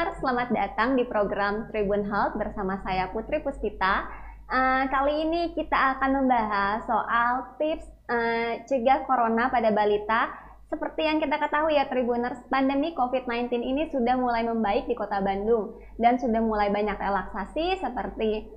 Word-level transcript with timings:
Tribuners, 0.00 0.24
selamat 0.24 0.48
datang 0.56 0.96
di 0.96 1.04
program 1.04 1.68
Tribun 1.68 2.08
Health 2.08 2.32
bersama 2.40 2.80
saya 2.80 3.12
Putri 3.12 3.36
Puspita. 3.44 4.08
Uh, 4.48 4.88
kali 4.88 5.28
ini 5.28 5.52
kita 5.52 5.76
akan 5.76 6.24
membahas 6.24 6.88
soal 6.88 7.52
tips 7.60 7.84
uh, 8.08 8.64
cegah 8.64 9.04
corona 9.04 9.52
pada 9.52 9.68
balita. 9.68 10.32
Seperti 10.72 11.04
yang 11.04 11.20
kita 11.20 11.36
ketahui 11.36 11.76
ya 11.76 11.84
Tribuners, 11.84 12.40
pandemi 12.48 12.96
COVID-19 12.96 13.60
ini 13.60 13.92
sudah 13.92 14.16
mulai 14.16 14.40
membaik 14.40 14.88
di 14.88 14.96
kota 14.96 15.20
Bandung 15.20 15.76
dan 16.00 16.16
sudah 16.16 16.40
mulai 16.40 16.72
banyak 16.72 16.96
relaksasi 16.96 17.84
seperti 17.84 18.48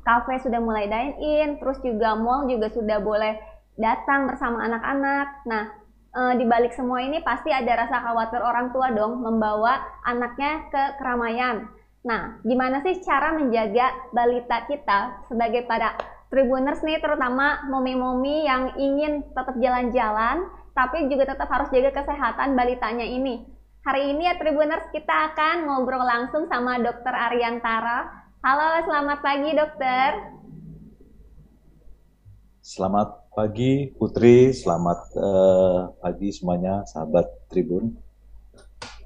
kafe 0.00 0.40
sudah 0.40 0.64
mulai 0.64 0.88
dine 0.88 1.12
in, 1.20 1.48
terus 1.60 1.76
juga 1.84 2.16
mall 2.16 2.48
juga 2.48 2.72
sudah 2.72 3.04
boleh 3.04 3.36
datang 3.76 4.32
bersama 4.32 4.64
anak-anak. 4.64 5.44
Nah, 5.44 5.76
e, 6.10 6.20
di 6.38 6.44
balik 6.46 6.74
semua 6.74 7.00
ini 7.02 7.22
pasti 7.22 7.54
ada 7.54 7.86
rasa 7.86 8.02
khawatir 8.02 8.42
orang 8.42 8.74
tua 8.74 8.90
dong 8.90 9.22
membawa 9.22 9.80
anaknya 10.04 10.66
ke 10.70 10.82
keramaian. 10.98 11.70
Nah, 12.00 12.40
gimana 12.42 12.80
sih 12.80 12.98
cara 13.04 13.36
menjaga 13.36 14.10
balita 14.10 14.64
kita 14.64 15.28
sebagai 15.28 15.68
para 15.68 15.94
tribuners 16.32 16.80
nih, 16.80 17.02
terutama 17.02 17.66
momi-momi 17.68 18.46
yang 18.46 18.72
ingin 18.78 19.26
tetap 19.34 19.58
jalan-jalan, 19.60 20.48
tapi 20.72 21.10
juga 21.12 21.34
tetap 21.34 21.50
harus 21.50 21.68
jaga 21.74 22.00
kesehatan 22.00 22.56
balitanya 22.56 23.04
ini. 23.04 23.44
Hari 23.80 24.12
ini 24.12 24.28
ya 24.28 24.36
Tribuners 24.36 24.92
kita 24.92 25.32
akan 25.32 25.64
ngobrol 25.64 26.04
langsung 26.04 26.44
sama 26.52 26.76
Dokter 26.78 27.16
Ariantara. 27.16 28.28
Halo, 28.44 28.84
selamat 28.84 29.18
pagi 29.24 29.50
dokter. 29.56 30.10
Selamat 32.60 33.19
pagi 33.30 33.94
Putri, 33.94 34.50
selamat 34.50 35.00
uh, 35.14 35.94
pagi 36.02 36.34
semuanya 36.34 36.82
sahabat 36.82 37.30
Tribun. 37.46 37.94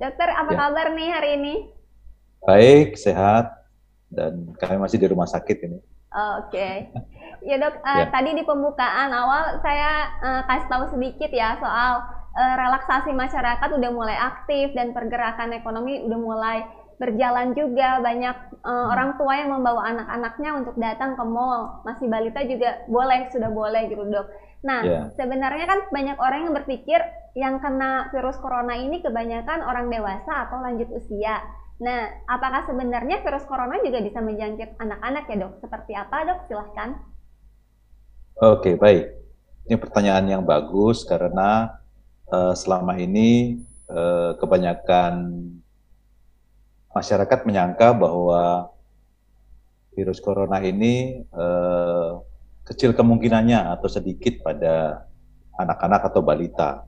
Dokter, 0.00 0.28
apa 0.33 0.53
ya. 0.53 0.58
kabar 0.58 0.86
nih 0.97 1.08
hari 1.12 1.30
ini? 1.36 1.55
Baik, 2.45 2.97
sehat, 2.97 3.52
dan 4.08 4.48
kami 4.56 4.80
masih 4.80 4.97
di 4.97 5.06
rumah 5.12 5.28
sakit 5.28 5.69
ini. 5.69 5.78
Oke, 6.14 6.56
okay. 6.56 6.75
ya 7.48 7.61
dok. 7.61 7.84
Uh, 7.84 8.00
ya. 8.00 8.08
Tadi 8.08 8.30
di 8.33 8.45
pembukaan 8.48 9.12
awal 9.12 9.61
saya 9.61 10.08
uh, 10.25 10.42
kasih 10.48 10.69
tahu 10.72 10.84
sedikit 10.97 11.28
ya 11.28 11.61
soal 11.61 12.00
uh, 12.33 12.55
relaksasi 12.56 13.12
masyarakat 13.12 13.69
udah 13.77 13.91
mulai 13.92 14.17
aktif 14.17 14.72
dan 14.72 14.97
pergerakan 14.97 15.52
ekonomi 15.52 16.00
udah 16.00 16.19
mulai 16.19 16.58
berjalan 17.00 17.53
juga. 17.53 18.00
Banyak 18.00 18.64
uh, 18.64 18.87
orang 18.92 19.17
tua 19.20 19.34
yang 19.39 19.50
membawa 19.53 19.91
anak-anaknya 19.91 20.50
untuk 20.59 20.75
datang 20.81 21.14
ke 21.14 21.25
mall. 21.25 21.84
Masih 21.86 22.06
balita 22.09 22.41
juga 22.47 22.83
boleh 22.86 23.28
sudah 23.31 23.51
boleh 23.51 23.91
gitu 23.91 24.05
dok. 24.09 24.27
Nah 24.64 24.81
yeah. 24.83 25.05
sebenarnya 25.14 25.69
kan 25.69 25.81
banyak 25.92 26.17
orang 26.17 26.48
yang 26.48 26.55
berpikir 26.56 27.01
yang 27.36 27.61
kena 27.61 28.09
virus 28.14 28.41
corona 28.41 28.78
ini 28.78 29.05
kebanyakan 29.05 29.61
orang 29.61 29.92
dewasa 29.92 30.48
atau 30.48 30.62
lanjut 30.64 30.89
usia. 30.97 31.45
Nah 31.84 32.09
apakah 32.31 32.64
sebenarnya 32.64 33.20
virus 33.20 33.45
corona 33.45 33.77
juga 33.84 34.01
bisa 34.01 34.25
menjangkit 34.25 34.81
anak-anak 34.81 35.25
ya 35.29 35.36
dok? 35.45 35.53
Seperti 35.61 35.92
apa 35.92 36.17
dok? 36.25 36.39
Silahkan. 36.48 36.97
Oke 38.41 38.73
okay, 38.73 38.75
baik. 38.81 39.05
Ini 39.64 39.77
pertanyaan 39.81 40.27
yang 40.29 40.42
bagus 40.45 41.08
karena 41.08 41.81
uh, 42.29 42.53
selama 42.53 42.97
ini 43.01 43.61
uh, 43.89 44.36
kebanyakan 44.36 45.14
masyarakat 46.95 47.42
menyangka 47.45 47.92
bahwa 47.92 48.70
virus 49.95 50.23
corona 50.23 50.62
ini 50.62 51.23
eh, 51.23 52.11
kecil 52.64 52.95
kemungkinannya 52.95 53.75
atau 53.77 53.89
sedikit 53.91 54.41
pada 54.42 55.05
anak-anak 55.59 56.11
atau 56.11 56.23
balita. 56.25 56.86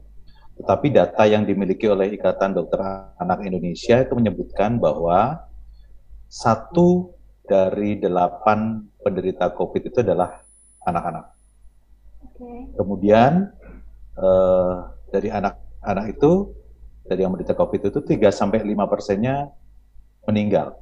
Tetapi 0.56 0.88
data 0.88 1.28
yang 1.28 1.44
dimiliki 1.44 1.84
oleh 1.84 2.16
Ikatan 2.16 2.56
Dokter 2.56 2.80
Anak 3.20 3.44
Indonesia 3.44 4.00
itu 4.00 4.16
menyebutkan 4.16 4.80
bahwa 4.80 5.44
satu 6.32 7.12
dari 7.44 8.00
delapan 8.00 8.82
penderita 9.04 9.52
COVID 9.52 9.82
itu 9.92 9.98
adalah 10.00 10.42
anak-anak. 10.82 11.26
Okay. 12.32 12.58
Kemudian 12.74 13.52
eh, 14.16 14.74
dari 15.12 15.28
anak-anak 15.28 16.06
itu 16.16 16.56
dari 17.06 17.22
yang 17.22 17.36
menderita 17.36 17.54
COVID 17.54 17.92
itu 17.92 18.00
3 18.02 18.32
sampai 18.34 18.66
lima 18.66 18.90
persennya 18.90 19.46
meninggal. 20.26 20.76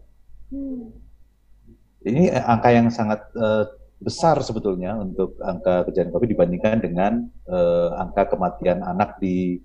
Hmm. 0.50 0.92
Ini 2.04 2.36
angka 2.36 2.68
yang 2.68 2.92
sangat 2.92 3.24
uh, 3.32 3.64
besar 3.96 4.36
sebetulnya 4.44 5.00
untuk 5.00 5.40
angka 5.40 5.88
kejadian 5.88 6.12
COVID 6.12 6.28
dibandingkan 6.36 6.76
dengan 6.84 7.12
uh, 7.48 7.96
angka 7.96 8.36
kematian 8.36 8.84
anak 8.84 9.16
di 9.16 9.56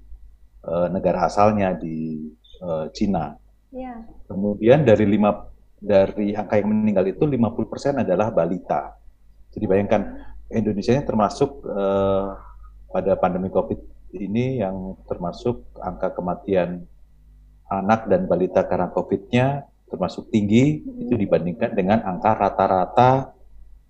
uh, 0.63 0.87
negara 0.87 1.27
asalnya 1.27 1.75
di 1.75 2.31
uh, 2.63 2.87
Cina. 2.95 3.35
Yeah. 3.75 4.07
Kemudian 4.31 4.87
dari 4.87 5.03
lima 5.03 5.51
dari 5.79 6.31
angka 6.31 6.59
yang 6.59 6.71
meninggal 6.71 7.07
itu 7.11 7.27
50% 7.27 8.03
adalah 8.03 8.31
balita. 8.31 8.95
Jadi 9.51 9.65
bayangkan 9.67 10.01
Indonesia 10.51 10.95
ini 10.95 11.03
termasuk 11.03 11.63
uh, 11.67 12.39
pada 12.89 13.13
pandemi 13.19 13.51
COVID 13.51 13.79
ini 14.17 14.63
yang 14.63 14.97
termasuk 15.05 15.61
angka 15.77 16.15
kematian 16.17 16.87
anak 17.69 18.09
dan 18.09 18.25
balita 18.25 18.65
karena 18.65 18.89
COVID-nya 18.89 19.68
termasuk 19.89 20.29
tinggi 20.29 20.85
hmm. 20.85 21.03
itu 21.09 21.13
dibandingkan 21.17 21.73
dengan 21.73 21.99
angka 22.05 22.37
rata-rata 22.37 23.33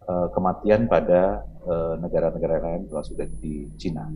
uh, 0.08 0.28
kematian 0.34 0.90
pada 0.90 1.46
eh, 1.70 1.94
negara-negara 2.02 2.56
uh, 2.58 2.64
lain 2.66 2.82
kalau 2.90 3.06
sudah 3.06 3.28
di 3.28 3.70
Cina. 3.78 4.10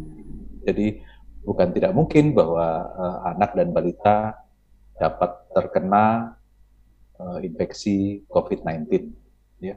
Jadi 0.63 0.97
bukan 1.43 1.75
tidak 1.75 1.91
mungkin 1.91 2.31
bahwa 2.31 2.87
uh, 2.95 3.17
anak 3.35 3.53
dan 3.53 3.75
balita 3.75 4.39
dapat 4.95 5.51
terkena 5.51 6.39
uh, 7.19 7.39
infeksi 7.43 8.23
COVID-19. 8.31 9.11
Ya. 9.59 9.75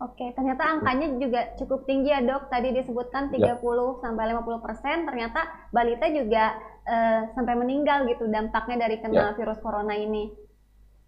Oke, 0.00 0.32
ternyata 0.32 0.64
angkanya 0.64 1.12
juga 1.20 1.52
cukup 1.60 1.84
tinggi 1.84 2.08
ya 2.12 2.24
dok. 2.24 2.48
Tadi 2.48 2.72
disebutkan 2.72 3.32
30 3.32 3.40
ya. 3.44 3.56
sampai 4.00 4.32
50 4.32 4.64
persen. 4.64 4.96
Ternyata 5.04 5.40
balita 5.72 6.06
juga 6.08 6.56
uh, 6.88 7.20
sampai 7.36 7.54
meninggal 7.56 8.08
gitu 8.08 8.28
dampaknya 8.28 8.88
dari 8.88 8.96
kena 9.00 9.32
ya. 9.32 9.36
virus 9.36 9.60
corona 9.60 9.92
ini. 9.96 10.32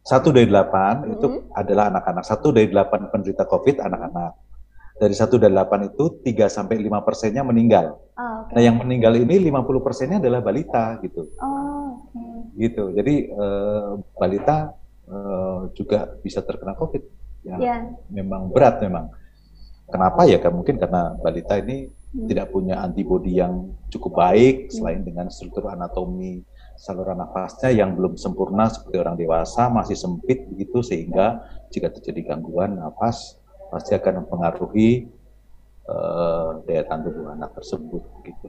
Satu 0.03 0.35
dari 0.35 0.51
delapan 0.51 1.07
hmm. 1.07 1.15
itu 1.15 1.27
adalah 1.55 1.95
anak-anak. 1.95 2.25
Satu 2.27 2.51
dari 2.51 2.67
delapan 2.67 3.07
penderita 3.07 3.47
COVID 3.47 3.79
anak-anak. 3.79 4.33
Dari 4.99 5.15
satu 5.15 5.39
dari 5.39 5.55
delapan 5.55 5.91
itu 5.91 6.23
tiga 6.23 6.47
sampai 6.51 6.79
lima 6.79 7.03
persennya 7.03 7.43
meninggal. 7.47 7.99
Oh, 8.19 8.47
okay. 8.47 8.55
Nah 8.59 8.63
yang 8.63 8.77
meninggal 8.79 9.15
ini 9.19 9.51
50 9.51 9.83
persennya 9.83 10.19
adalah 10.23 10.43
balita 10.43 10.99
gitu. 11.03 11.27
Oh, 11.43 12.03
okay. 12.07 12.67
Gitu. 12.67 12.85
Jadi 12.95 13.15
uh, 13.35 13.99
balita 14.15 14.75
uh, 15.11 15.71
juga 15.75 16.07
bisa 16.23 16.43
terkena 16.43 16.75
COVID 16.79 17.03
yang 17.47 17.59
yeah. 17.63 17.81
memang 18.11 18.51
berat 18.51 18.79
memang. 18.83 19.11
Kenapa 19.91 20.27
ya? 20.27 20.39
Kan 20.39 20.55
mungkin 20.55 20.79
karena 20.79 21.19
balita 21.19 21.59
ini 21.59 21.91
hmm. 21.91 22.27
tidak 22.31 22.55
punya 22.55 22.83
antibodi 22.83 23.39
yang 23.39 23.75
cukup 23.91 24.19
baik 24.19 24.67
hmm. 24.67 24.71
selain 24.71 25.03
dengan 25.03 25.31
struktur 25.31 25.67
anatomi 25.71 26.43
saluran 26.77 27.19
nafasnya 27.19 27.71
yang 27.73 27.95
belum 27.95 28.19
sempurna 28.19 28.69
seperti 28.69 28.97
orang 28.99 29.17
dewasa 29.17 29.71
masih 29.71 29.97
sempit 29.97 30.47
begitu 30.49 30.83
sehingga 30.83 31.45
jika 31.71 31.93
terjadi 31.93 32.35
gangguan 32.35 32.77
nafas 32.77 33.39
pasti 33.73 33.97
akan 33.97 34.25
mempengaruhi 34.25 35.09
uh, 35.89 36.61
daya 36.69 36.85
tahan 36.85 37.01
tubuh 37.09 37.33
anak 37.33 37.57
tersebut 37.57 38.03
gitu. 38.29 38.47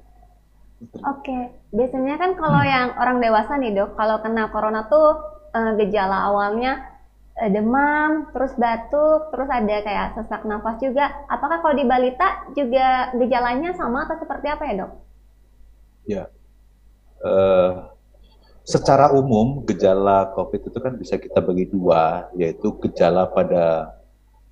Oke, 1.07 1.55
biasanya 1.71 2.19
kan 2.19 2.35
kalau 2.35 2.59
hmm. 2.59 2.67
yang 2.67 2.87
orang 2.99 3.23
dewasa 3.23 3.55
nih 3.55 3.71
dok, 3.71 3.95
kalau 3.95 4.19
kena 4.19 4.51
corona 4.51 4.83
tuh 4.91 5.15
uh, 5.55 5.71
gejala 5.79 6.27
awalnya 6.27 6.93
Eh, 7.33 7.49
demam, 7.49 8.29
terus 8.29 8.53
batuk, 8.61 9.33
terus 9.33 9.49
ada 9.49 9.81
kayak 9.81 10.13
sesak 10.13 10.45
nafas 10.45 10.77
juga. 10.77 11.25
Apakah 11.25 11.65
kalau 11.65 11.73
di 11.73 11.81
balita 11.81 12.45
juga 12.53 13.09
gejalanya 13.17 13.73
sama 13.73 14.05
atau 14.05 14.21
seperti 14.21 14.53
apa 14.53 14.63
ya 14.69 14.73
dok? 14.85 14.91
Ya, 16.05 16.23
uh, 17.25 17.89
secara 18.63 19.11
umum 19.11 19.63
gejala 19.67 20.31
COVID 20.31 20.71
itu 20.71 20.79
kan 20.79 20.95
bisa 20.95 21.19
kita 21.19 21.43
bagi 21.43 21.67
dua, 21.67 22.31
yaitu 22.35 22.71
gejala 22.79 23.27
pada 23.27 23.95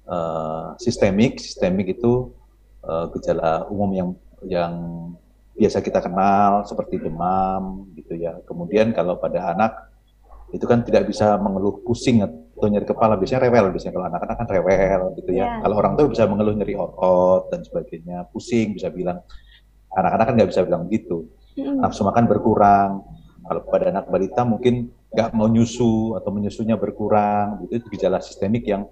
uh, 0.06 0.76
sistemik. 0.78 1.40
Sistemik 1.40 1.96
itu 1.96 2.36
uh, 2.84 3.08
gejala 3.16 3.66
umum 3.72 3.90
yang 3.96 4.10
yang 4.44 4.74
biasa 5.56 5.80
kita 5.80 6.04
kenal 6.04 6.68
seperti 6.68 7.00
demam 7.00 7.88
gitu 7.96 8.20
ya. 8.20 8.36
Kemudian 8.44 8.92
kalau 8.92 9.16
pada 9.16 9.56
anak 9.56 9.92
itu 10.52 10.68
kan 10.68 10.84
tidak 10.84 11.08
bisa 11.08 11.40
mengeluh 11.40 11.80
pusing 11.88 12.28
atau 12.28 12.68
nyeri 12.68 12.84
kepala 12.84 13.16
biasanya 13.16 13.48
rewel 13.48 13.72
biasanya 13.72 13.94
kalau 13.96 14.08
anak-anak 14.12 14.36
kan 14.36 14.48
rewel 14.52 15.02
gitu 15.16 15.32
ya 15.32 15.40
yeah. 15.48 15.54
kalau 15.64 15.76
orang 15.80 15.94
tua 15.96 16.12
bisa 16.12 16.28
mengeluh 16.28 16.54
nyeri 16.54 16.76
otot 16.76 17.48
dan 17.50 17.64
sebagainya 17.64 18.28
pusing 18.36 18.76
bisa 18.76 18.92
bilang 18.92 19.24
anak-anak 19.96 20.26
kan 20.28 20.34
nggak 20.36 20.50
bisa 20.52 20.62
bilang 20.68 20.92
begitu 20.92 21.24
mm. 21.56 21.80
nafsu 21.82 22.04
makan 22.04 22.28
berkurang 22.28 23.02
kalau 23.52 23.68
pada 23.68 23.92
anak 23.92 24.08
balita 24.08 24.48
mungkin 24.48 24.88
nggak 25.12 25.36
mau 25.36 25.52
nyusu 25.52 26.16
atau 26.16 26.32
menyusunya 26.32 26.80
berkurang 26.80 27.68
itu 27.68 27.84
gejala 27.92 28.24
sistemik 28.24 28.64
yang 28.64 28.88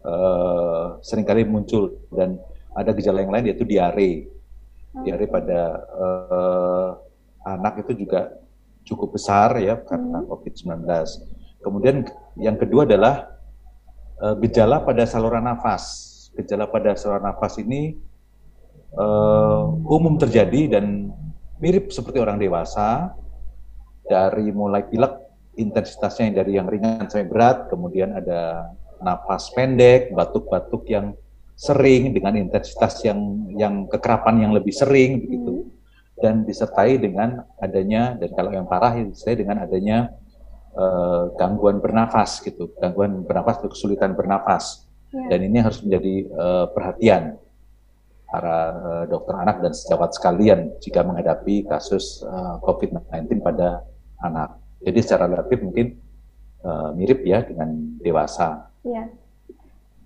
uh, 0.00 0.96
sering 1.04 1.28
kali 1.28 1.44
muncul. 1.44 2.08
Dan 2.08 2.40
ada 2.72 2.96
gejala 2.96 3.20
yang 3.20 3.28
lain 3.28 3.52
yaitu 3.52 3.68
diare. 3.68 4.32
Diare 5.04 5.28
pada 5.28 5.60
uh, 5.92 6.90
anak 7.44 7.84
itu 7.84 8.08
juga 8.08 8.32
cukup 8.88 9.20
besar 9.20 9.60
ya 9.60 9.76
karena 9.84 10.24
mm. 10.24 10.32
COVID-19 10.32 10.88
Kemudian 11.60 12.08
yang 12.40 12.56
kedua 12.56 12.88
adalah 12.88 13.28
uh, 14.24 14.40
gejala 14.40 14.80
pada 14.88 15.04
saluran 15.04 15.44
nafas. 15.44 15.84
Gejala 16.32 16.64
pada 16.64 16.96
saluran 16.96 17.28
nafas 17.28 17.60
ini 17.60 18.00
uh, 18.96 19.68
umum 19.84 20.16
terjadi 20.16 20.80
dan 20.80 21.12
mirip 21.60 21.92
seperti 21.92 22.24
orang 22.24 22.40
dewasa 22.40 23.12
dari 24.08 24.50
mulai 24.50 24.88
pilek 24.88 25.28
intensitasnya 25.58 26.30
yang 26.30 26.36
dari 26.36 26.52
yang 26.54 26.66
ringan 26.70 27.06
sampai 27.10 27.28
berat, 27.28 27.58
kemudian 27.68 28.14
ada 28.14 28.72
nafas 29.02 29.50
pendek, 29.52 30.14
batuk-batuk 30.14 30.86
yang 30.90 31.14
sering 31.58 32.14
dengan 32.14 32.38
intensitas 32.38 33.02
yang 33.02 33.18
yang 33.58 33.74
kekerapan 33.90 34.46
yang 34.48 34.52
lebih 34.54 34.72
sering 34.72 35.26
begitu. 35.26 35.66
Hmm. 35.66 35.76
Dan 36.18 36.42
disertai 36.42 36.98
dengan 36.98 37.46
adanya 37.62 38.18
dan 38.18 38.34
kalau 38.34 38.50
yang 38.50 38.66
parah 38.66 38.90
disertai 38.98 39.38
dengan 39.38 39.62
adanya 39.62 40.10
uh, 40.74 41.30
gangguan 41.38 41.78
bernafas 41.78 42.42
gitu, 42.42 42.74
gangguan 42.82 43.22
bernafas 43.22 43.62
atau 43.62 43.70
kesulitan 43.70 44.18
bernafas. 44.18 44.82
Ya. 45.14 45.30
Dan 45.30 45.46
ini 45.46 45.62
harus 45.62 45.78
menjadi 45.78 46.26
uh, 46.34 46.66
perhatian 46.74 47.38
para 48.28 48.56
uh, 48.76 49.04
dokter 49.06 49.34
anak 49.38 49.62
dan 49.62 49.72
sejawat 49.72 50.10
sekalian 50.12 50.74
jika 50.82 51.06
menghadapi 51.06 51.64
kasus 51.70 52.26
uh, 52.26 52.58
COVID-19 52.66 53.38
pada 53.38 53.86
anak. 54.22 54.58
Jadi 54.82 54.98
secara 55.02 55.26
relatif 55.26 55.58
mungkin 55.62 55.98
uh, 56.62 56.94
mirip 56.94 57.22
ya 57.26 57.42
dengan 57.42 57.98
dewasa. 57.98 58.70
Iya. 58.86 59.10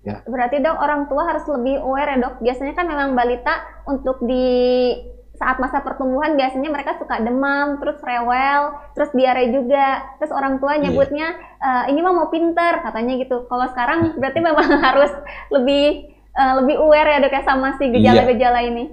Ya. 0.03 0.19
Berarti 0.27 0.59
dok 0.59 0.77
orang 0.83 1.07
tua 1.07 1.23
harus 1.31 1.47
lebih 1.47 1.79
aware 1.79 2.17
ya 2.17 2.17
dok. 2.19 2.35
Biasanya 2.43 2.73
kan 2.75 2.85
memang 2.89 3.15
balita 3.15 3.63
untuk 3.87 4.19
di 4.27 4.91
saat 5.33 5.57
masa 5.57 5.81
pertumbuhan 5.81 6.37
biasanya 6.37 6.69
mereka 6.69 6.99
suka 7.01 7.17
demam, 7.19 7.81
terus 7.81 7.97
rewel, 8.03 8.75
terus 8.93 9.11
diare 9.15 9.49
juga. 9.49 10.03
Terus 10.19 10.31
orang 10.35 10.59
tua 10.59 10.75
iya. 10.77 10.87
nyebutnya 10.87 11.27
yeah. 11.33 11.87
e, 11.87 11.95
ini 11.95 11.99
mah 12.03 12.13
mau 12.13 12.27
pinter 12.27 12.83
katanya 12.83 13.13
gitu. 13.15 13.47
Kalau 13.47 13.65
sekarang 13.71 14.19
berarti 14.19 14.39
memang 14.43 14.67
harus 14.91 15.11
lebih 15.49 16.11
uh, 16.35 16.53
lebih 16.61 16.75
aware 16.83 17.09
ya 17.17 17.17
dok 17.23 17.33
ya 17.33 17.43
sama 17.47 17.79
si 17.79 17.89
gejala-gejala 17.89 18.59
yeah. 18.59 18.69
ini. 18.69 18.83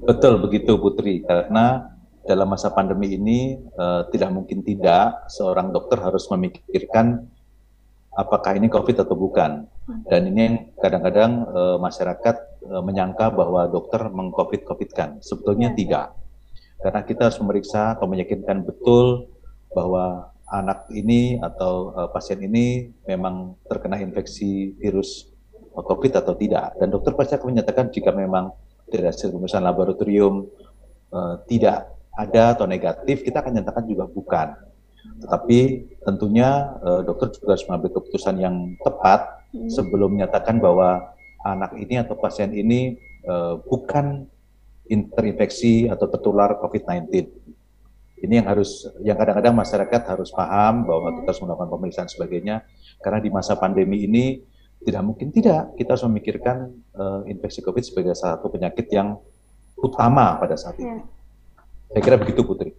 Betul 0.00 0.40
begitu 0.40 0.80
Putri 0.80 1.20
karena 1.20 1.92
dalam 2.24 2.48
masa 2.52 2.68
pandemi 2.72 3.16
ini 3.16 3.56
uh, 3.80 4.04
tidak 4.12 4.30
mungkin 4.32 4.60
tidak 4.60 5.28
seorang 5.32 5.72
dokter 5.72 5.96
harus 6.00 6.28
memikirkan 6.28 7.26
apakah 8.14 8.56
ini 8.56 8.68
COVID 8.68 9.06
atau 9.06 9.16
bukan. 9.16 9.66
Dan 10.06 10.30
ini 10.30 10.70
kadang-kadang 10.78 11.50
uh, 11.50 11.76
masyarakat 11.82 12.36
uh, 12.70 12.82
menyangka 12.84 13.32
bahwa 13.34 13.66
dokter 13.66 14.06
mengcovid-covidkan. 14.06 15.18
Sebetulnya 15.24 15.74
ya. 15.74 15.76
tidak. 15.76 16.06
Karena 16.80 17.00
kita 17.04 17.28
harus 17.28 17.38
memeriksa 17.42 17.98
atau 17.98 18.06
meyakinkan 18.06 18.62
betul 18.64 19.28
bahwa 19.74 20.30
anak 20.50 20.86
ini 20.94 21.42
atau 21.42 21.94
uh, 21.94 22.08
pasien 22.10 22.38
ini 22.42 22.90
memang 23.06 23.58
terkena 23.66 23.98
infeksi 23.98 24.78
virus 24.78 25.26
COVID 25.74 26.12
atau 26.18 26.34
tidak. 26.38 26.78
Dan 26.78 26.90
dokter 26.94 27.14
pasti 27.14 27.34
akan 27.34 27.48
menyatakan 27.56 27.90
jika 27.90 28.10
memang 28.14 28.54
dari 28.90 29.06
hasil 29.06 29.30
pemeriksaan 29.30 29.66
laboratorium 29.66 30.46
uh, 31.14 31.38
tidak 31.46 31.99
ada 32.14 32.54
atau 32.58 32.66
negatif, 32.66 33.22
kita 33.22 33.40
akan 33.42 33.62
nyatakan 33.62 33.84
juga 33.86 34.04
bukan. 34.10 34.48
Tetapi 35.20 35.58
tentunya 36.04 36.76
uh, 36.80 37.00
dokter 37.04 37.32
juga 37.36 37.56
harus 37.56 37.64
mengambil 37.68 37.90
keputusan 38.00 38.36
yang 38.40 38.56
tepat 38.80 39.44
hmm. 39.52 39.68
sebelum 39.68 40.16
menyatakan 40.16 40.60
bahwa 40.60 41.16
anak 41.44 41.76
ini 41.76 42.00
atau 42.00 42.16
pasien 42.16 42.52
ini 42.52 43.00
uh, 43.24 43.60
bukan 43.64 44.28
terinfeksi 44.90 45.86
atau 45.86 46.10
tertular 46.10 46.58
COVID-19. 46.58 47.30
Ini 48.20 48.42
yang 48.42 48.48
harus, 48.52 48.84
yang 49.00 49.16
kadang-kadang 49.16 49.56
masyarakat 49.56 50.02
harus 50.04 50.28
paham 50.34 50.84
bahwa 50.84 51.08
kita 51.16 51.32
harus 51.32 51.40
melakukan 51.40 51.68
pemeriksaan 51.72 52.10
sebagainya, 52.10 52.68
karena 53.00 53.16
di 53.22 53.30
masa 53.32 53.56
pandemi 53.56 54.04
ini 54.04 54.44
tidak 54.84 55.02
mungkin 55.04 55.28
tidak 55.32 55.76
kita 55.76 55.96
harus 55.96 56.04
memikirkan 56.08 56.72
uh, 56.96 57.24
infeksi 57.28 57.64
COVID 57.64 57.80
sebagai 57.80 58.12
satu 58.16 58.52
penyakit 58.52 58.92
yang 58.92 59.16
utama 59.80 60.36
pada 60.36 60.56
saat 60.56 60.76
ini. 60.76 61.00
Ya. 61.00 61.19
Saya 61.90 62.02
kira 62.06 62.16
begitu 62.16 62.46
Putri. 62.46 62.70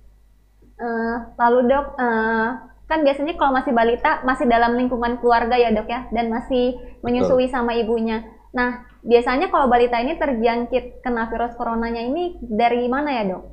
Uh, 0.81 1.29
lalu 1.37 1.69
dok, 1.69 1.93
uh, 1.99 2.47
kan 2.87 2.99
biasanya 3.05 3.37
kalau 3.37 3.53
masih 3.53 3.75
balita 3.75 4.23
masih 4.25 4.49
dalam 4.49 4.73
lingkungan 4.79 5.19
keluarga 5.21 5.59
ya 5.59 5.69
dok 5.69 5.85
ya, 5.85 6.07
dan 6.09 6.31
masih 6.31 6.79
menyusui 7.03 7.51
Betul. 7.51 7.53
sama 7.53 7.75
ibunya. 7.77 8.25
Nah 8.55 8.87
biasanya 9.03 9.51
kalau 9.51 9.67
balita 9.67 9.99
ini 9.99 10.17
terjangkit 10.17 11.03
kena 11.03 11.27
virus 11.29 11.53
coronanya 11.59 12.01
ini 12.01 12.39
dari 12.41 12.87
mana 12.87 13.09
ya 13.13 13.23
dok? 13.35 13.43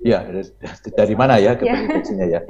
Ya 0.00 0.18
dari 0.96 1.14
mana 1.14 1.40
ya 1.40 1.56
keinfeksinya 1.56 2.26
ya? 2.28 2.40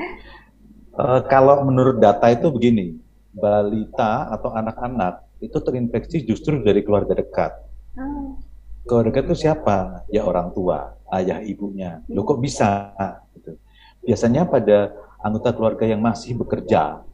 Uh, 0.97 1.23
kalau 1.29 1.63
menurut 1.63 2.03
data 2.03 2.35
itu 2.35 2.51
begini, 2.51 2.99
balita 3.31 4.33
atau 4.33 4.51
anak-anak 4.51 5.29
itu 5.39 5.57
terinfeksi 5.61 6.27
justru 6.27 6.59
dari 6.67 6.83
keluarga 6.83 7.15
dekat. 7.15 7.53
Hmm 7.95 8.51
keluarga 8.91 9.23
itu 9.23 9.35
siapa? 9.39 10.03
Ya 10.11 10.27
orang 10.27 10.51
tua, 10.51 10.99
ayah 11.15 11.43
ibunya. 11.43 12.01
Lo 12.11 12.23
kok 12.23 12.39
bisa? 12.39 12.95
Gitu. 13.35 13.59
Biasanya 14.07 14.47
pada 14.47 14.95
anggota 15.21 15.53
keluarga 15.53 15.85
yang 15.85 16.01
masih 16.01 16.39
bekerja, 16.39 17.05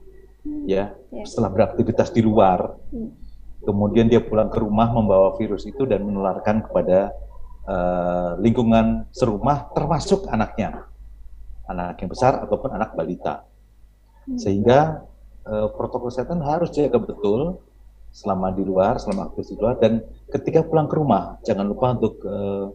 ya, 0.69 0.95
ya. 0.95 1.25
setelah 1.27 1.51
beraktivitas 1.51 2.15
di 2.15 2.23
luar, 2.23 2.79
hmm. 2.95 3.11
kemudian 3.67 4.07
dia 4.07 4.23
pulang 4.23 4.47
ke 4.47 4.63
rumah 4.63 4.95
membawa 4.95 5.35
virus 5.35 5.67
itu 5.67 5.83
dan 5.89 6.07
menularkan 6.07 6.63
kepada 6.63 7.11
uh, 7.67 8.39
lingkungan 8.39 9.11
serumah, 9.11 9.75
termasuk 9.75 10.31
anaknya, 10.31 10.87
anak 11.67 11.99
yang 11.99 12.11
besar 12.11 12.39
ataupun 12.47 12.71
anak 12.79 12.95
balita. 12.95 13.43
Hmm. 14.31 14.39
Sehingga 14.39 15.03
uh, 15.43 15.69
protokol 15.75 16.15
kesehatan 16.15 16.39
harus 16.47 16.71
jaga 16.71 17.03
betul 17.03 17.59
selama 18.15 18.55
di 18.55 18.63
luar, 18.63 19.03
selama 19.03 19.35
aktif 19.35 19.51
di 19.51 19.59
luar, 19.59 19.77
dan 19.83 20.01
ketika 20.31 20.63
pulang 20.63 20.87
ke 20.87 20.95
rumah 20.95 21.43
jangan 21.43 21.67
lupa 21.67 21.99
untuk 21.99 22.23
uh, 22.23 22.71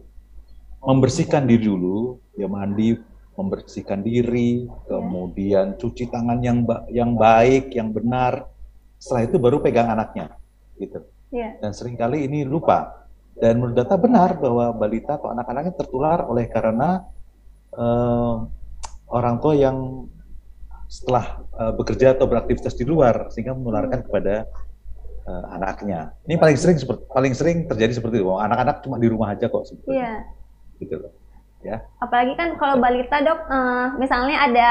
membersihkan 0.82 1.46
diri 1.46 1.70
dulu, 1.70 2.18
ya 2.34 2.50
mandi, 2.50 2.98
membersihkan 3.38 4.02
diri, 4.02 4.66
kemudian 4.90 5.78
cuci 5.78 6.10
tangan 6.10 6.42
yang 6.42 6.66
ba 6.66 6.84
yang 6.90 7.14
baik, 7.16 7.72
yang 7.72 7.94
benar. 7.94 8.50
Setelah 8.98 9.22
itu 9.26 9.36
baru 9.38 9.58
pegang 9.62 9.90
anaknya, 9.90 10.36
gitu. 10.78 11.02
Yeah. 11.32 11.58
Dan 11.58 11.72
sering 11.74 11.96
kali 11.96 12.28
ini 12.28 12.44
lupa. 12.44 13.08
Dan 13.32 13.58
menurut 13.58 13.74
data 13.74 13.96
benar 13.96 14.36
bahwa 14.36 14.76
balita 14.76 15.16
atau 15.16 15.32
anak-anaknya 15.32 15.74
tertular 15.74 16.28
oleh 16.28 16.46
karena 16.52 17.02
uh, 17.74 18.44
orang 19.08 19.40
tua 19.40 19.56
yang 19.56 20.06
setelah 20.92 21.40
uh, 21.56 21.72
bekerja 21.72 22.12
atau 22.12 22.28
beraktivitas 22.28 22.76
di 22.76 22.84
luar 22.84 23.32
sehingga 23.32 23.56
menularkan 23.56 24.04
kepada 24.04 24.44
uh, 25.24 25.44
anaknya. 25.56 26.12
Ini 26.28 26.36
paling 26.36 26.58
sering 26.60 26.76
seperti 26.76 27.08
paling 27.08 27.32
sering 27.32 27.64
terjadi 27.64 27.96
seperti 27.96 28.20
itu. 28.20 28.28
Anak-anak 28.28 28.84
cuma 28.84 29.00
di 29.00 29.08
rumah 29.08 29.32
aja 29.32 29.48
kok 29.48 29.64
sebetulnya. 29.64 29.96
Iya. 29.96 30.12
Gitu 30.82 30.98
loh. 30.98 31.14
Ya. 31.62 31.86
Apalagi 32.02 32.34
kan 32.34 32.58
kalau 32.58 32.82
balita 32.82 33.22
dok, 33.22 33.38
uh, 33.46 33.94
misalnya 34.02 34.42
ada 34.42 34.68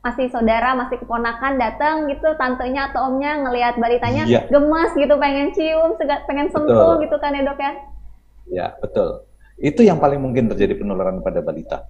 masih 0.00 0.32
saudara, 0.32 0.72
masih 0.72 0.96
keponakan 0.96 1.60
datang 1.60 2.08
gitu, 2.08 2.32
tantenya 2.40 2.88
atau 2.88 3.12
omnya 3.12 3.36
ngelihat 3.44 3.76
balitanya 3.76 4.24
iya. 4.24 4.48
gemas 4.48 4.96
gitu, 4.96 5.20
pengen 5.20 5.52
cium, 5.52 6.00
pengen 6.00 6.48
sentuh 6.48 6.96
betul. 6.96 7.04
gitu 7.04 7.16
kan 7.20 7.36
ya 7.36 7.44
dok 7.44 7.60
ya? 7.60 7.72
Ya 8.48 8.66
betul. 8.80 9.28
Itu 9.60 9.84
yang 9.84 10.00
paling 10.00 10.16
mungkin 10.16 10.48
terjadi 10.48 10.80
penularan 10.80 11.20
pada 11.20 11.44
balita. 11.44 11.84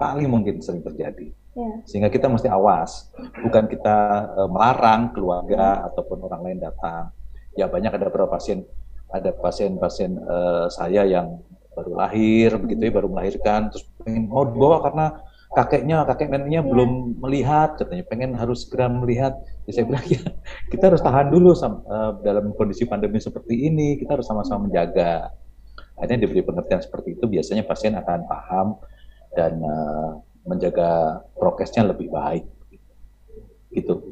Paling 0.00 0.24
mungkin 0.32 0.64
sering 0.64 0.80
terjadi. 0.80 1.28
Ya. 1.52 1.70
Sehingga 1.84 2.08
kita 2.08 2.32
mesti 2.32 2.48
awas, 2.48 3.12
bukan 3.44 3.68
kita 3.68 3.96
uh, 4.32 4.48
melarang 4.48 5.12
keluarga 5.12 5.84
ataupun 5.92 6.24
orang 6.24 6.40
lain 6.48 6.58
datang, 6.64 7.12
ya 7.52 7.68
banyak 7.68 7.92
ada 7.92 8.08
beberapa 8.08 8.40
pasien 8.40 8.64
ada 9.12 9.28
pasien-pasien 9.36 10.16
uh, 10.24 10.72
saya 10.72 11.04
yang 11.04 11.36
baru 11.72 11.92
lahir 11.96 12.52
begitu 12.60 12.88
ya 12.88 12.92
baru 12.92 13.08
melahirkan 13.08 13.72
terus 13.72 13.88
pengen 14.04 14.28
mau 14.28 14.44
dibawa 14.44 14.84
karena 14.84 15.06
kakeknya 15.52 16.08
kakek 16.08 16.32
neneknya 16.32 16.64
yeah. 16.64 16.68
belum 16.68 16.90
melihat 17.20 17.76
katanya 17.76 18.04
pengen 18.08 18.30
harus 18.32 18.64
segera 18.64 18.88
melihat. 18.88 19.36
Ya 19.68 19.70
saya 19.78 19.84
bilang 19.86 20.04
ya 20.08 20.20
kita 20.72 20.90
harus 20.90 21.04
tahan 21.04 21.28
dulu 21.28 21.52
sama, 21.52 21.84
uh, 21.86 22.12
dalam 22.24 22.56
kondisi 22.56 22.88
pandemi 22.88 23.20
seperti 23.20 23.68
ini 23.68 24.00
kita 24.00 24.16
harus 24.18 24.26
sama-sama 24.26 24.66
menjaga. 24.66 25.30
Akhirnya 26.00 26.24
diberi 26.26 26.42
pengertian 26.42 26.80
seperti 26.80 27.14
itu 27.20 27.24
biasanya 27.28 27.62
pasien 27.68 27.94
akan 27.94 28.20
paham 28.26 28.80
dan 29.36 29.60
uh, 29.60 30.18
menjaga 30.48 31.20
prokesnya 31.36 31.84
lebih 31.84 32.08
baik. 32.08 32.48
Gitu 33.72 34.11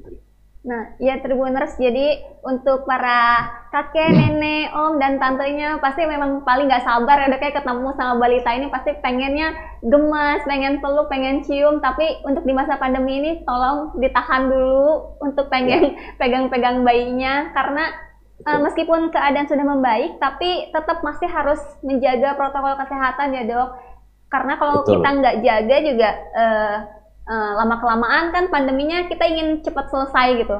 Nah, 0.61 0.93
ya 1.01 1.17
Tribuners, 1.25 1.81
jadi 1.81 2.21
untuk 2.45 2.85
para 2.85 3.49
kakek, 3.73 4.13
nenek, 4.13 4.69
om, 4.77 5.01
dan 5.01 5.17
tantenya 5.17 5.81
pasti 5.81 6.05
memang 6.05 6.45
paling 6.45 6.69
nggak 6.69 6.85
sabar 6.85 7.17
ya 7.17 7.33
ya 7.33 7.57
ketemu 7.57 7.97
sama 7.97 8.21
balita 8.21 8.53
ini 8.53 8.69
pasti 8.69 8.93
pengennya 9.01 9.57
gemas, 9.81 10.45
pengen 10.45 10.85
peluk, 10.85 11.09
pengen 11.09 11.41
cium, 11.49 11.81
tapi 11.81 12.21
untuk 12.29 12.45
di 12.45 12.53
masa 12.53 12.77
pandemi 12.77 13.25
ini 13.25 13.33
tolong 13.49 13.97
ditahan 14.05 14.53
dulu 14.53 15.17
untuk 15.25 15.49
pengen 15.49 15.97
ya. 15.97 16.01
pegang-pegang 16.21 16.85
bayinya 16.85 17.57
karena 17.57 17.97
uh, 18.45 18.61
meskipun 18.61 19.09
keadaan 19.09 19.49
sudah 19.49 19.65
membaik, 19.65 20.21
tapi 20.21 20.69
tetap 20.77 21.01
masih 21.01 21.29
harus 21.33 21.61
menjaga 21.81 22.37
protokol 22.37 22.77
kesehatan 22.77 23.33
ya 23.33 23.43
dok. 23.49 23.69
Karena 24.29 24.61
kalau 24.61 24.85
Betul. 24.85 25.01
kita 25.01 25.09
nggak 25.09 25.37
jaga 25.41 25.77
juga 25.89 26.11
uh, 26.37 26.77
uh, 27.31 27.53
lama 27.63 27.79
kelamaan 27.79 28.35
kan 28.35 28.51
pandeminya 28.51 29.07
kita 29.07 29.23
ingin 29.31 29.63
cepat 29.63 29.87
selesai 29.95 30.29
gitu. 30.43 30.59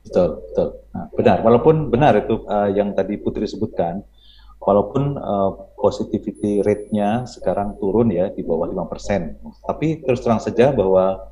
Betul, 0.00 0.28
betul. 0.48 0.68
Nah, 0.96 1.06
benar. 1.12 1.38
Walaupun 1.44 1.92
benar 1.92 2.16
itu 2.16 2.48
uh, 2.48 2.72
yang 2.72 2.96
tadi 2.96 3.20
Putri 3.20 3.44
sebutkan, 3.44 4.00
walaupun 4.56 5.20
uh, 5.20 5.50
positivity 5.76 6.64
rate-nya 6.64 7.28
sekarang 7.28 7.76
turun 7.76 8.08
ya 8.08 8.32
di 8.32 8.40
bawah 8.40 8.68
5%. 8.72 9.68
Tapi 9.68 10.00
terus 10.00 10.24
terang 10.24 10.40
saja 10.40 10.72
bahwa 10.72 11.28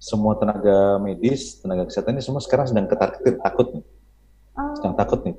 semua 0.00 0.38
tenaga 0.38 0.96
medis, 1.02 1.58
tenaga 1.60 1.90
kesehatan 1.90 2.16
ini 2.16 2.24
semua 2.24 2.40
sekarang 2.40 2.70
sedang 2.70 2.88
ketar-ketir 2.88 3.36
takut 3.44 3.76
nih. 3.76 3.84
Oh. 4.56 4.72
Sedang 4.78 4.94
takut 4.96 5.20
nih. 5.26 5.34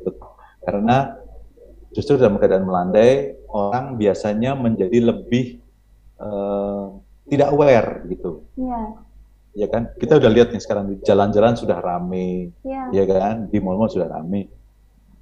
Karena 0.62 1.18
justru 1.96 2.22
dalam 2.22 2.38
keadaan 2.38 2.68
melandai, 2.70 3.34
orang 3.50 3.98
biasanya 3.98 4.54
menjadi 4.54 5.10
lebih 5.10 5.64
uh, 6.22 6.89
tidak 7.30 7.54
aware 7.54 8.04
gitu. 8.10 8.44
Iya. 8.58 8.82
Ya 9.58 9.68
kan? 9.70 9.94
Kita 9.98 10.18
udah 10.18 10.30
lihat 10.30 10.50
nih 10.54 10.62
sekarang 10.62 10.90
di 10.94 10.96
jalan-jalan 11.02 11.54
sudah 11.58 11.78
rame, 11.82 12.54
ya. 12.66 12.90
ya 12.94 13.04
kan? 13.06 13.50
Di 13.50 13.58
mall-mall 13.62 13.90
sudah 13.90 14.10
rame. 14.10 14.50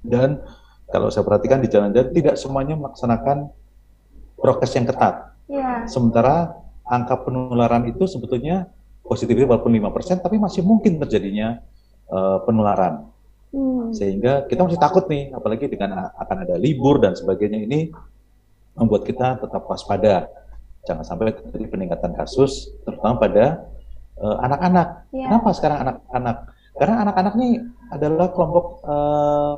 Dan 0.00 0.40
kalau 0.88 1.12
saya 1.12 1.24
perhatikan 1.24 1.60
di 1.60 1.68
jalan-jalan 1.68 2.10
tidak 2.12 2.34
semuanya 2.40 2.74
melaksanakan 2.80 3.52
prokes 4.40 4.72
yang 4.76 4.86
ketat. 4.88 5.36
Ya. 5.48 5.84
Sementara 5.84 6.56
angka 6.88 7.20
penularan 7.24 7.84
itu 7.88 8.08
sebetulnya 8.08 8.68
positifnya 9.04 9.48
walaupun 9.48 9.72
5%, 9.72 10.24
tapi 10.24 10.36
masih 10.36 10.64
mungkin 10.64 11.00
terjadinya 11.00 11.60
uh, 12.12 12.44
penularan. 12.44 13.08
Hmm. 13.48 13.96
Sehingga 13.96 14.44
kita 14.44 14.64
masih 14.64 14.76
takut 14.76 15.08
nih, 15.08 15.32
apalagi 15.32 15.72
dengan 15.72 16.12
akan 16.12 16.36
ada 16.44 16.60
libur 16.60 17.00
dan 17.00 17.16
sebagainya 17.16 17.64
ini 17.64 17.88
membuat 18.76 19.08
kita 19.08 19.40
tetap 19.40 19.64
waspada 19.66 20.28
jangan 20.86 21.04
sampai 21.04 21.34
terjadi 21.34 21.66
peningkatan 21.70 22.12
kasus 22.14 22.70
terutama 22.84 23.18
pada 23.18 23.44
eh, 24.18 24.36
anak-anak. 24.44 24.88
Uh, 25.10 25.16
yeah. 25.16 25.28
Kenapa 25.32 25.48
sekarang 25.56 25.78
anak-anak? 25.84 26.36
Karena 26.78 26.94
anak-anak 27.02 27.32
ini 27.42 27.50
adalah 27.90 28.26
kelompok 28.30 28.66
uh, 28.86 29.52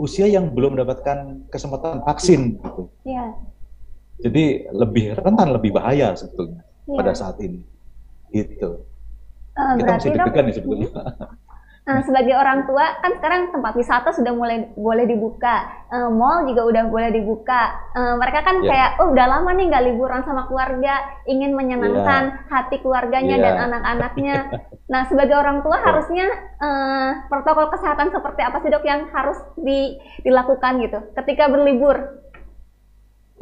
usia 0.00 0.24
yang 0.24 0.56
belum 0.56 0.78
mendapatkan 0.78 1.48
kesempatan 1.52 2.00
vaksin 2.06 2.56
gitu. 2.62 2.88
Yeah. 3.04 3.36
Jadi 4.22 4.70
lebih 4.72 5.18
rentan, 5.18 5.52
lebih 5.52 5.76
bahaya 5.76 6.16
sebetulnya 6.16 6.64
yeah. 6.88 6.96
pada 6.96 7.12
saat 7.12 7.36
ini. 7.44 7.60
Gitu. 8.32 8.80
Uh, 9.52 9.76
Kita 9.76 9.90
masih 10.00 10.10
deg-degan 10.16 10.44
nih 10.48 10.54
sebetulnya. 10.56 10.90
Nah, 11.82 11.98
sebagai 12.06 12.38
orang 12.38 12.62
tua 12.70 12.94
kan 13.02 13.18
sekarang 13.18 13.50
tempat 13.50 13.74
wisata 13.74 14.14
sudah 14.14 14.30
mulai 14.30 14.70
boleh 14.78 15.02
dibuka, 15.02 15.66
uh, 15.90 16.14
mall 16.14 16.46
juga 16.46 16.62
udah 16.62 16.82
boleh 16.86 17.10
dibuka. 17.10 17.90
Uh, 17.90 18.14
mereka 18.22 18.46
kan 18.46 18.62
yeah. 18.62 18.70
kayak, 18.70 18.90
oh 19.02 19.10
udah 19.10 19.26
lama 19.26 19.50
nih 19.50 19.66
nggak 19.66 19.84
liburan 19.90 20.22
sama 20.22 20.46
keluarga, 20.46 21.02
ingin 21.26 21.58
menyenangkan 21.58 22.38
yeah. 22.38 22.46
hati 22.46 22.78
keluarganya 22.78 23.34
yeah. 23.34 23.44
dan 23.50 23.56
anak-anaknya. 23.66 24.34
nah, 24.86 25.10
sebagai 25.10 25.34
orang 25.34 25.66
tua 25.66 25.74
yeah. 25.74 25.86
harusnya 25.90 26.26
uh, 26.62 27.10
protokol 27.26 27.66
kesehatan 27.74 28.14
seperti 28.14 28.40
apa 28.46 28.56
sih 28.62 28.70
dok 28.70 28.86
yang 28.86 29.02
harus 29.10 29.38
di, 29.58 29.98
dilakukan 30.22 30.86
gitu 30.86 30.98
ketika 31.18 31.50
berlibur? 31.50 32.22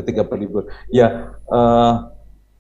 Ketika 0.01 0.25
berlibur, 0.25 0.65
ya 0.89 1.37
uh, 1.53 2.09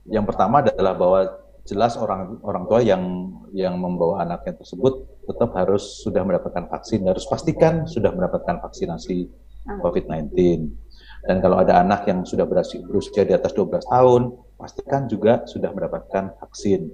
yang 0.04 0.28
pertama 0.28 0.60
adalah 0.60 0.92
bahwa 0.92 1.20
jelas 1.64 1.96
orang 1.96 2.37
orang 2.44 2.68
tua 2.68 2.84
yang 2.84 3.32
yang 3.56 3.80
membawa 3.80 4.28
anaknya 4.28 4.60
tersebut 4.60 5.10
tetap 5.27 5.50
harus 5.57 6.03
sudah 6.05 6.23
mendapatkan 6.25 6.69
vaksin, 6.71 7.05
harus 7.07 7.25
pastikan 7.29 7.85
sudah 7.85 8.11
mendapatkan 8.12 8.61
vaksinasi 8.62 9.29
ah. 9.69 9.79
COVID-19. 9.81 10.33
Dan 11.21 11.37
kalau 11.45 11.61
ada 11.61 11.85
anak 11.85 12.09
yang 12.09 12.25
sudah 12.25 12.49
berusia 12.49 13.29
di 13.29 13.37
atas 13.37 13.53
12 13.53 13.85
tahun, 13.85 14.23
pastikan 14.57 15.05
juga 15.05 15.45
sudah 15.45 15.69
mendapatkan 15.73 16.33
vaksin 16.41 16.89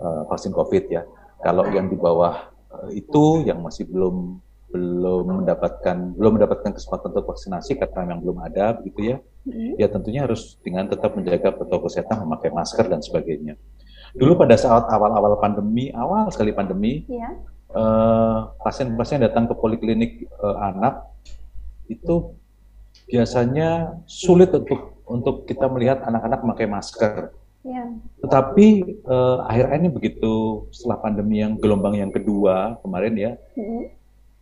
uh, 0.00 0.24
vaksin 0.32 0.52
COVID 0.56 0.84
ya. 0.88 1.04
Kalau 1.44 1.68
yang 1.68 1.92
di 1.92 1.96
bawah 2.00 2.48
uh, 2.72 2.88
itu 2.92 3.44
yang 3.44 3.60
masih 3.60 3.84
belum 3.84 4.40
belum 4.66 5.46
mendapatkan 5.46 6.18
belum 6.18 6.36
mendapatkan 6.36 6.74
kesempatan 6.74 7.14
untuk 7.14 7.30
vaksinasi 7.30 7.78
karena 7.78 8.12
yang 8.16 8.20
belum 8.20 8.38
ada 8.42 8.74
begitu 8.76 9.14
ya 9.14 9.16
hmm. 9.46 9.78
ya 9.78 9.86
tentunya 9.86 10.26
harus 10.26 10.58
dengan 10.60 10.90
tetap 10.90 11.14
menjaga 11.14 11.54
protokol 11.54 11.86
kesehatan 11.86 12.26
memakai 12.26 12.50
masker 12.50 12.90
dan 12.90 12.98
sebagainya 12.98 13.54
dulu 14.16 14.32
pada 14.40 14.56
saat 14.56 14.88
awal-awal 14.88 15.36
pandemi 15.38 15.92
awal 15.92 16.28
sekali 16.32 16.52
pandemi 16.52 17.04
yeah. 17.06 17.36
uh, 17.72 18.50
pasien-pasien 18.64 19.20
datang 19.20 19.48
ke 19.48 19.54
poliklinik 19.56 20.24
uh, 20.40 20.56
anak 20.60 21.04
itu 21.86 22.34
biasanya 23.06 24.00
sulit 24.08 24.50
untuk 24.50 25.04
untuk 25.06 25.46
kita 25.46 25.70
melihat 25.70 26.02
anak-anak 26.02 26.42
memakai 26.42 26.66
masker 26.66 27.30
yeah. 27.62 27.92
tetapi 28.24 28.98
uh, 29.06 29.46
akhir-akhir 29.46 29.78
ini 29.84 29.90
begitu 29.92 30.66
setelah 30.74 30.98
pandemi 30.98 31.44
yang 31.44 31.54
gelombang 31.60 31.94
yang 31.94 32.10
kedua 32.10 32.80
kemarin 32.82 33.14
ya 33.14 33.32
hmm 33.54 33.96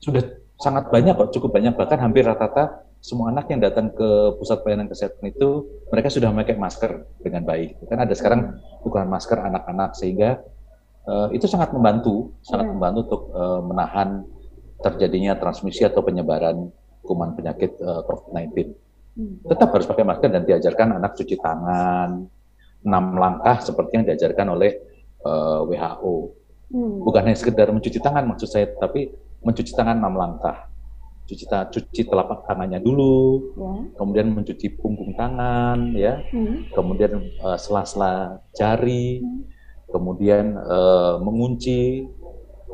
sudah 0.05 0.23
sangat 0.61 0.93
banyak 0.93 1.17
kok, 1.17 1.33
cukup 1.33 1.57
banyak 1.57 1.73
bahkan 1.73 1.97
hampir 1.97 2.29
rata-rata 2.29 2.84
semua 3.05 3.29
anak 3.29 3.53
yang 3.53 3.61
datang 3.61 3.93
ke 3.93 4.09
pusat 4.41 4.65
pelayanan 4.65 4.89
kesehatan 4.89 5.29
itu 5.29 5.69
mereka 5.93 6.09
sudah 6.09 6.33
memakai 6.33 6.57
masker 6.57 7.05
dengan 7.21 7.45
baik. 7.45 7.85
Kan 7.85 8.01
ada 8.01 8.17
sekarang 8.17 8.57
ukuran 8.81 9.13
masker 9.13 9.45
anak-anak 9.45 9.93
sehingga 9.93 10.41
uh, 11.05 11.29
itu 11.37 11.45
sangat 11.45 11.77
membantu, 11.77 12.33
sangat 12.41 12.65
hmm. 12.65 12.73
membantu 12.73 12.99
untuk 13.05 13.23
uh, 13.37 13.61
menahan 13.61 14.25
terjadinya 14.81 15.37
transmisi 15.37 15.85
atau 15.85 16.01
penyebaran 16.01 16.73
kuman 17.05 17.37
penyakit 17.37 17.77
uh, 17.85 18.01
eh, 18.01 18.03
COVID-19. 18.09 18.73
Hmm. 19.21 19.37
Tetap 19.53 19.69
harus 19.77 19.85
pakai 19.85 20.05
masker 20.09 20.31
dan 20.33 20.43
diajarkan 20.49 20.97
anak 20.97 21.13
cuci 21.21 21.37
tangan, 21.37 22.25
enam 22.89 23.05
langkah 23.21 23.61
seperti 23.61 24.01
yang 24.01 24.05
diajarkan 24.09 24.49
oleh 24.49 24.81
uh, 25.29 25.61
WHO. 25.69 26.15
Hmm. 26.73 27.05
Bukan 27.05 27.21
hanya 27.29 27.37
sekedar 27.37 27.69
mencuci 27.69 28.01
tangan 28.01 28.25
maksud 28.25 28.49
saya, 28.49 28.73
tapi 28.81 29.13
mencuci 29.45 29.77
tangan 29.77 30.01
enam 30.01 30.17
langkah. 30.17 30.73
Cuci, 31.25 31.45
ta 31.49 31.65
cuci 31.73 32.05
telapak 32.05 32.45
tangannya 32.45 32.85
dulu, 32.85 33.49
ya. 33.57 33.97
kemudian 33.97 34.29
mencuci 34.29 34.77
punggung 34.77 35.17
tangan, 35.17 35.97
ya, 35.97 36.21
hmm. 36.21 36.77
kemudian 36.77 37.17
uh, 37.41 37.57
sela-sela 37.57 38.45
jari, 38.53 39.25
hmm. 39.25 39.41
kemudian 39.89 40.53
uh, 40.53 41.17
mengunci, 41.25 42.05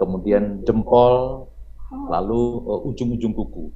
kemudian 0.02 0.66
jempol, 0.66 1.46
oh. 1.46 2.06
lalu 2.10 2.42
uh, 2.66 2.88
ujung-ujung 2.90 3.30
kuku, 3.38 3.70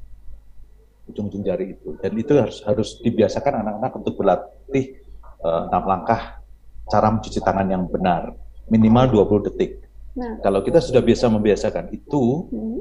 ujung-ujung 1.06 1.46
jari 1.46 1.78
itu. 1.78 1.94
Dan 2.02 2.18
itu 2.18 2.34
harus 2.34 2.58
harus 2.66 2.98
dibiasakan 2.98 3.62
anak-anak 3.62 3.92
untuk 3.94 4.18
berlatih 4.18 4.98
enam 5.38 5.82
uh, 5.86 5.88
langkah 5.88 6.42
cara 6.90 7.14
mencuci 7.14 7.38
tangan 7.38 7.70
yang 7.70 7.86
benar, 7.86 8.34
minimal 8.66 9.22
20 9.22 9.54
detik. 9.54 9.86
Nah. 10.14 10.38
Kalau 10.42 10.62
kita 10.62 10.78
sudah 10.78 11.02
biasa 11.02 11.26
membiasakan 11.26 11.90
itu, 11.90 12.50
hmm. 12.50 12.80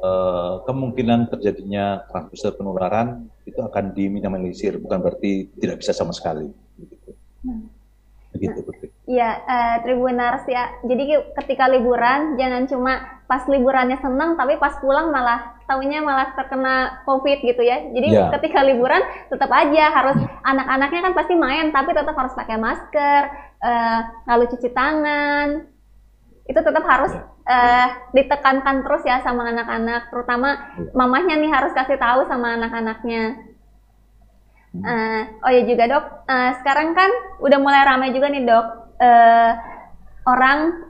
Uh, 0.00 0.64
kemungkinan 0.66 1.30
terjadinya 1.30 2.06
transmisi 2.10 2.48
penularan 2.54 3.28
itu 3.44 3.60
akan 3.60 3.92
diminimalisir, 3.92 4.80
bukan 4.80 4.98
berarti 5.02 5.52
tidak 5.60 5.84
bisa 5.84 5.92
sama 5.92 6.10
sekali. 6.16 6.48
Begitu. 6.78 7.10
Begitu, 8.34 8.58
nah. 8.66 8.90
Iya, 9.04 9.30
uh, 9.46 9.76
Tribunars 9.86 10.44
ya. 10.50 10.74
Jadi 10.82 11.14
ketika 11.38 11.70
liburan 11.70 12.34
jangan 12.34 12.66
cuma 12.66 12.92
pas 13.30 13.46
liburannya 13.46 14.00
senang, 14.02 14.34
tapi 14.34 14.58
pas 14.58 14.74
pulang 14.82 15.14
malah 15.14 15.54
tahunya 15.70 16.02
malah 16.02 16.34
terkena 16.34 17.04
COVID 17.06 17.38
gitu 17.46 17.62
ya. 17.62 17.94
Jadi 17.94 18.08
ya. 18.10 18.34
ketika 18.34 18.66
liburan 18.66 19.00
tetap 19.30 19.48
aja 19.54 19.84
harus 19.92 20.18
anak-anaknya 20.42 21.00
kan 21.04 21.14
pasti 21.14 21.34
main, 21.38 21.70
tapi 21.70 21.94
tetap 21.94 22.16
harus 22.16 22.34
pakai 22.34 22.56
masker, 22.58 23.22
uh, 23.62 24.00
lalu 24.26 24.44
cuci 24.50 24.68
tangan, 24.74 25.68
itu 26.44 26.60
tetap 26.60 26.84
harus 26.84 27.12
uh, 27.44 27.88
ditekankan 28.16 28.84
terus 28.84 29.02
ya 29.04 29.20
sama 29.20 29.48
anak-anak, 29.52 30.08
terutama 30.10 30.48
ya. 30.80 30.92
mamahnya 30.96 31.36
nih 31.38 31.52
harus 31.52 31.72
kasih 31.76 32.00
tahu 32.00 32.26
sama 32.28 32.56
anak-anaknya. 32.56 33.52
Uh, 34.74 35.22
oh 35.46 35.50
ya 35.54 35.62
juga 35.70 35.86
dok, 35.86 36.04
uh, 36.26 36.50
sekarang 36.58 36.98
kan 36.98 37.10
udah 37.38 37.58
mulai 37.62 37.86
ramai 37.86 38.10
juga 38.10 38.26
nih 38.26 38.42
dok, 38.42 38.66
uh, 38.98 39.52
orang, 40.26 40.82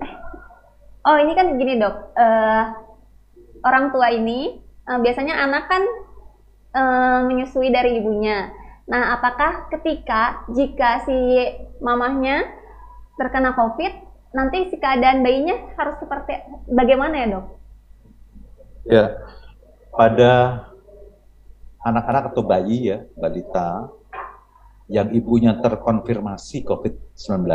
eh, 0.00 0.12
oh 1.04 1.20
ini 1.20 1.32
kan 1.36 1.52
gini 1.60 1.76
dok, 1.76 2.16
uh, 2.16 2.62
orang 3.60 3.92
tua 3.92 4.08
ini 4.08 4.56
uh, 4.88 4.98
biasanya 5.04 5.36
anak 5.36 5.68
kan 5.68 5.84
uh, 6.72 7.20
menyusui 7.28 7.68
dari 7.68 8.00
ibunya. 8.00 8.56
Nah, 8.86 9.18
apakah 9.18 9.68
ketika 9.68 10.46
jika 10.54 11.02
si 11.04 11.18
mamahnya 11.82 12.46
terkena 13.18 13.52
COVID, 13.52 14.05
nanti 14.36 14.68
si 14.68 14.76
keadaan 14.76 15.24
bayinya 15.24 15.56
harus 15.80 15.96
seperti 15.96 16.36
bagaimana 16.68 17.14
ya 17.16 17.26
dok? 17.32 17.46
Ya, 18.86 19.04
pada 19.96 20.32
anak-anak 21.80 22.36
atau 22.36 22.44
bayi 22.44 22.92
ya, 22.92 22.98
balita 23.16 23.88
yang 24.86 25.10
ibunya 25.10 25.56
terkonfirmasi 25.58 26.62
COVID-19, 26.62 27.48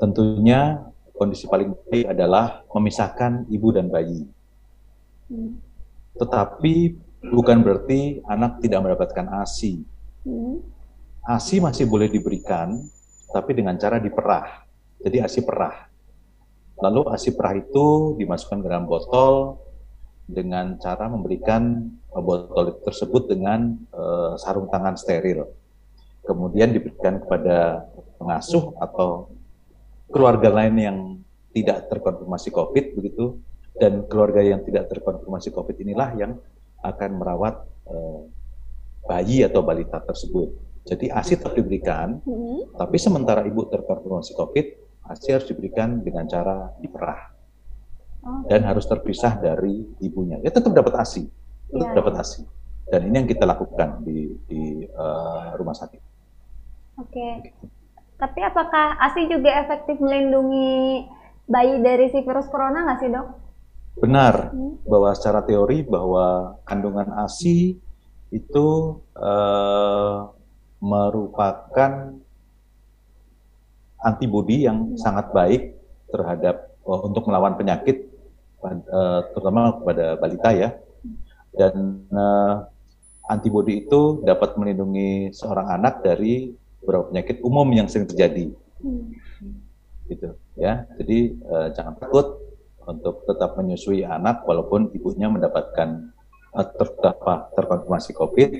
tentunya 0.00 0.82
kondisi 1.14 1.46
paling 1.46 1.76
baik 1.86 2.10
adalah 2.10 2.66
memisahkan 2.74 3.46
ibu 3.46 3.68
dan 3.70 3.86
bayi. 3.92 4.26
Hmm. 5.30 5.60
Tetapi 6.18 6.74
bukan 7.30 7.62
berarti 7.62 8.18
anak 8.26 8.58
tidak 8.58 8.82
mendapatkan 8.82 9.26
ASI. 9.44 9.86
Hmm. 10.26 10.58
ASI 11.22 11.62
masih 11.62 11.86
boleh 11.86 12.10
diberikan 12.10 12.82
tapi 13.30 13.54
dengan 13.54 13.78
cara 13.78 14.02
diperah. 14.02 14.61
Jadi 15.02 15.18
ASI 15.18 15.42
perah. 15.42 15.90
Lalu 16.82 17.10
ASI 17.10 17.34
perah 17.34 17.54
itu 17.58 18.16
dimasukkan 18.18 18.58
ke 18.62 18.68
dalam 18.70 18.86
botol 18.86 19.58
dengan 20.26 20.78
cara 20.78 21.10
memberikan 21.10 21.90
botol 22.14 22.78
tersebut 22.82 23.30
dengan 23.30 23.78
uh, 23.92 24.34
sarung 24.38 24.70
tangan 24.70 24.94
steril. 24.94 25.46
Kemudian 26.22 26.70
diberikan 26.70 27.18
kepada 27.18 27.90
pengasuh 28.18 28.78
atau 28.78 29.34
keluarga 30.12 30.52
lain 30.52 30.76
yang 30.78 30.98
tidak 31.50 31.90
terkonfirmasi 31.90 32.48
COVID 32.54 32.84
begitu 32.94 33.42
dan 33.76 34.06
keluarga 34.06 34.44
yang 34.44 34.62
tidak 34.62 34.88
terkonfirmasi 34.92 35.50
COVID 35.50 35.76
inilah 35.82 36.10
yang 36.14 36.32
akan 36.84 37.10
merawat 37.18 37.64
uh, 37.88 38.22
bayi 39.08 39.42
atau 39.42 39.64
balita 39.64 39.98
tersebut. 39.98 40.52
Jadi 40.82 41.10
ASI 41.14 41.38
tetap 41.38 41.54
diberikan, 41.54 42.18
hmm. 42.26 42.74
tapi 42.74 42.98
sementara 42.98 43.46
ibu 43.46 43.66
terkonfirmasi 43.70 44.34
COVID, 44.34 44.66
ASI 45.08 45.34
harus 45.34 45.46
diberikan 45.50 46.02
dengan 46.02 46.26
cara 46.30 46.70
diperah. 46.78 47.20
Oh. 48.22 48.46
Dan 48.46 48.62
harus 48.62 48.86
terpisah 48.86 49.38
dari 49.42 49.82
ibunya. 49.98 50.38
Ya 50.42 50.54
tetap 50.54 50.70
dapat 50.70 50.94
ASI, 50.94 51.26
tetap 51.70 51.88
yeah. 51.90 51.96
dapat 51.98 52.12
ASI. 52.22 52.42
Dan 52.86 53.10
ini 53.10 53.24
yang 53.24 53.28
kita 53.30 53.44
lakukan 53.48 54.04
di, 54.06 54.30
di 54.46 54.86
uh, 54.86 55.58
rumah 55.58 55.74
sakit. 55.74 56.00
Oke. 57.00 57.10
Okay. 57.10 57.32
Tapi 58.20 58.40
apakah 58.46 59.00
ASI 59.02 59.26
juga 59.26 59.50
efektif 59.58 59.98
melindungi 59.98 61.10
bayi 61.50 61.82
dari 61.82 62.06
si 62.14 62.22
virus 62.22 62.46
corona 62.46 62.86
nggak 62.86 62.98
sih 63.02 63.10
dok? 63.10 63.28
Benar, 63.98 64.54
hmm. 64.54 64.86
bahwa 64.88 65.10
secara 65.12 65.42
teori 65.42 65.82
bahwa 65.84 66.56
kandungan 66.64 67.10
ASI 67.18 67.76
itu 68.32 68.68
uh, 69.18 70.32
merupakan 70.80 72.21
antibodi 74.02 74.66
yang 74.66 74.98
sangat 74.98 75.30
baik 75.30 75.78
terhadap 76.10 76.74
uh, 76.84 77.00
untuk 77.06 77.26
melawan 77.30 77.54
penyakit 77.54 78.10
uh, 78.62 79.26
terutama 79.32 79.80
kepada 79.80 80.18
balita 80.18 80.50
ya 80.52 80.70
dan 81.54 82.04
uh, 82.10 82.66
antibodi 83.30 83.86
itu 83.86 84.20
dapat 84.26 84.58
melindungi 84.58 85.30
seorang 85.32 85.70
anak 85.78 86.02
dari 86.02 86.52
beberapa 86.82 87.14
penyakit 87.14 87.40
umum 87.46 87.66
yang 87.70 87.86
sering 87.86 88.10
terjadi 88.10 88.50
hmm. 88.82 89.06
gitu 90.10 90.34
ya 90.58 90.84
jadi 90.98 91.18
uh, 91.46 91.68
jangan 91.72 91.94
takut 91.96 92.42
untuk 92.82 93.22
tetap 93.30 93.54
menyusui 93.54 94.02
anak 94.02 94.42
walaupun 94.42 94.90
ibunya 94.90 95.30
mendapatkan 95.30 96.10
uh, 96.50 96.66
terkonfirmasi 97.54 98.10
COVID 98.18 98.50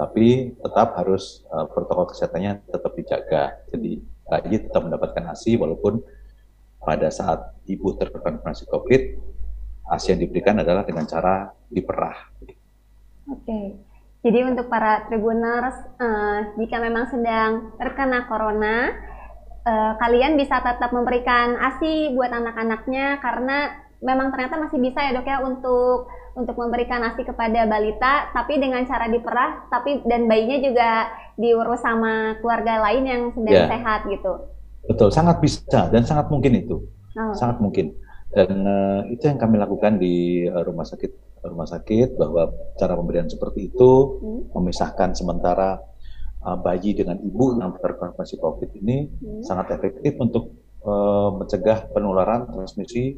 tapi 0.00 0.56
tetap 0.56 0.96
harus 0.96 1.44
uh, 1.52 1.68
protokol 1.68 2.08
kesehatannya 2.08 2.64
tetap 2.72 2.92
dijaga. 2.96 3.60
Jadi 3.68 4.00
bayi 4.30 4.62
tetap 4.62 4.86
mendapatkan 4.86 5.34
ASI 5.34 5.58
walaupun 5.58 5.98
pada 6.78 7.10
saat 7.10 7.58
ibu 7.66 7.98
terkonfirmasi 7.98 8.70
COVID, 8.70 9.02
ASI 9.90 10.14
yang 10.14 10.20
diberikan 10.22 10.62
adalah 10.62 10.86
dengan 10.86 11.04
cara 11.04 11.50
diperah. 11.68 12.30
Oke, 13.28 13.76
jadi 14.20 14.44
untuk 14.46 14.70
para 14.70 15.08
tribuners, 15.10 15.76
uh, 15.96 16.54
jika 16.56 16.76
memang 16.78 17.08
sedang 17.08 17.74
terkena 17.76 18.28
corona, 18.28 18.92
uh, 19.64 19.92
kalian 19.96 20.36
bisa 20.36 20.60
tetap 20.60 20.92
memberikan 20.92 21.56
ASI 21.56 22.12
buat 22.12 22.28
anak-anaknya 22.28 23.20
karena 23.24 23.58
memang 24.00 24.32
ternyata 24.32 24.56
masih 24.60 24.80
bisa 24.80 25.00
ya 25.04 25.12
dok 25.16 25.28
ya 25.28 25.44
untuk 25.44 26.08
untuk 26.38 26.54
memberikan 26.58 27.02
nasi 27.02 27.26
kepada 27.26 27.66
balita 27.66 28.30
tapi 28.30 28.58
dengan 28.58 28.86
cara 28.86 29.10
diperah 29.10 29.70
tapi 29.72 30.02
dan 30.06 30.30
bayinya 30.30 30.58
juga 30.62 30.90
diurus 31.40 31.80
sama 31.82 32.38
keluarga 32.38 32.84
lain 32.90 33.04
yang 33.06 33.22
sedang 33.32 33.54
yeah. 33.54 33.68
sehat 33.70 34.06
gitu. 34.06 34.32
Betul, 34.86 35.08
sangat 35.12 35.38
bisa 35.42 35.88
dan 35.90 36.02
sangat 36.04 36.28
mungkin 36.28 36.56
itu. 36.56 36.76
Oh. 37.16 37.34
Sangat 37.34 37.58
mungkin. 37.58 37.94
Dan 38.30 38.62
uh, 38.62 39.02
itu 39.10 39.26
yang 39.26 39.42
kami 39.42 39.58
lakukan 39.58 39.98
di 39.98 40.46
uh, 40.46 40.62
rumah 40.62 40.86
sakit 40.86 41.42
rumah 41.42 41.66
sakit 41.66 42.20
bahwa 42.20 42.52
cara 42.76 42.94
pemberian 42.94 43.26
seperti 43.26 43.72
itu 43.72 43.90
hmm. 44.20 44.54
memisahkan 44.54 45.16
sementara 45.16 45.80
uh, 46.44 46.56
bayi 46.60 46.92
dengan 46.92 47.16
ibu 47.18 47.56
yang 47.56 47.74
terkonfirmasi 47.80 48.36
COVID 48.38 48.70
ini 48.78 49.08
hmm. 49.08 49.42
sangat 49.42 49.72
efektif 49.74 50.20
untuk 50.20 50.52
uh, 50.84 51.32
mencegah 51.34 51.88
penularan 51.90 52.48
transmisi 52.52 53.16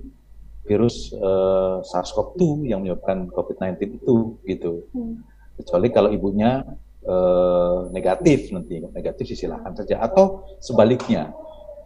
virus 0.62 1.10
uh, 1.18 1.82
SARS-CoV-2 1.82 2.70
yang 2.70 2.86
menyebabkan 2.86 3.26
COVID-19 3.34 4.02
itu 4.02 4.38
gitu. 4.46 4.86
Hmm. 4.94 5.22
Kecuali 5.58 5.88
kalau 5.90 6.10
ibunya 6.14 6.62
uh, 7.06 7.90
negatif 7.90 8.54
nanti 8.54 8.78
negatif 8.78 9.34
silakan 9.34 9.74
saja 9.74 10.00
atau 10.02 10.46
sebaliknya 10.62 11.34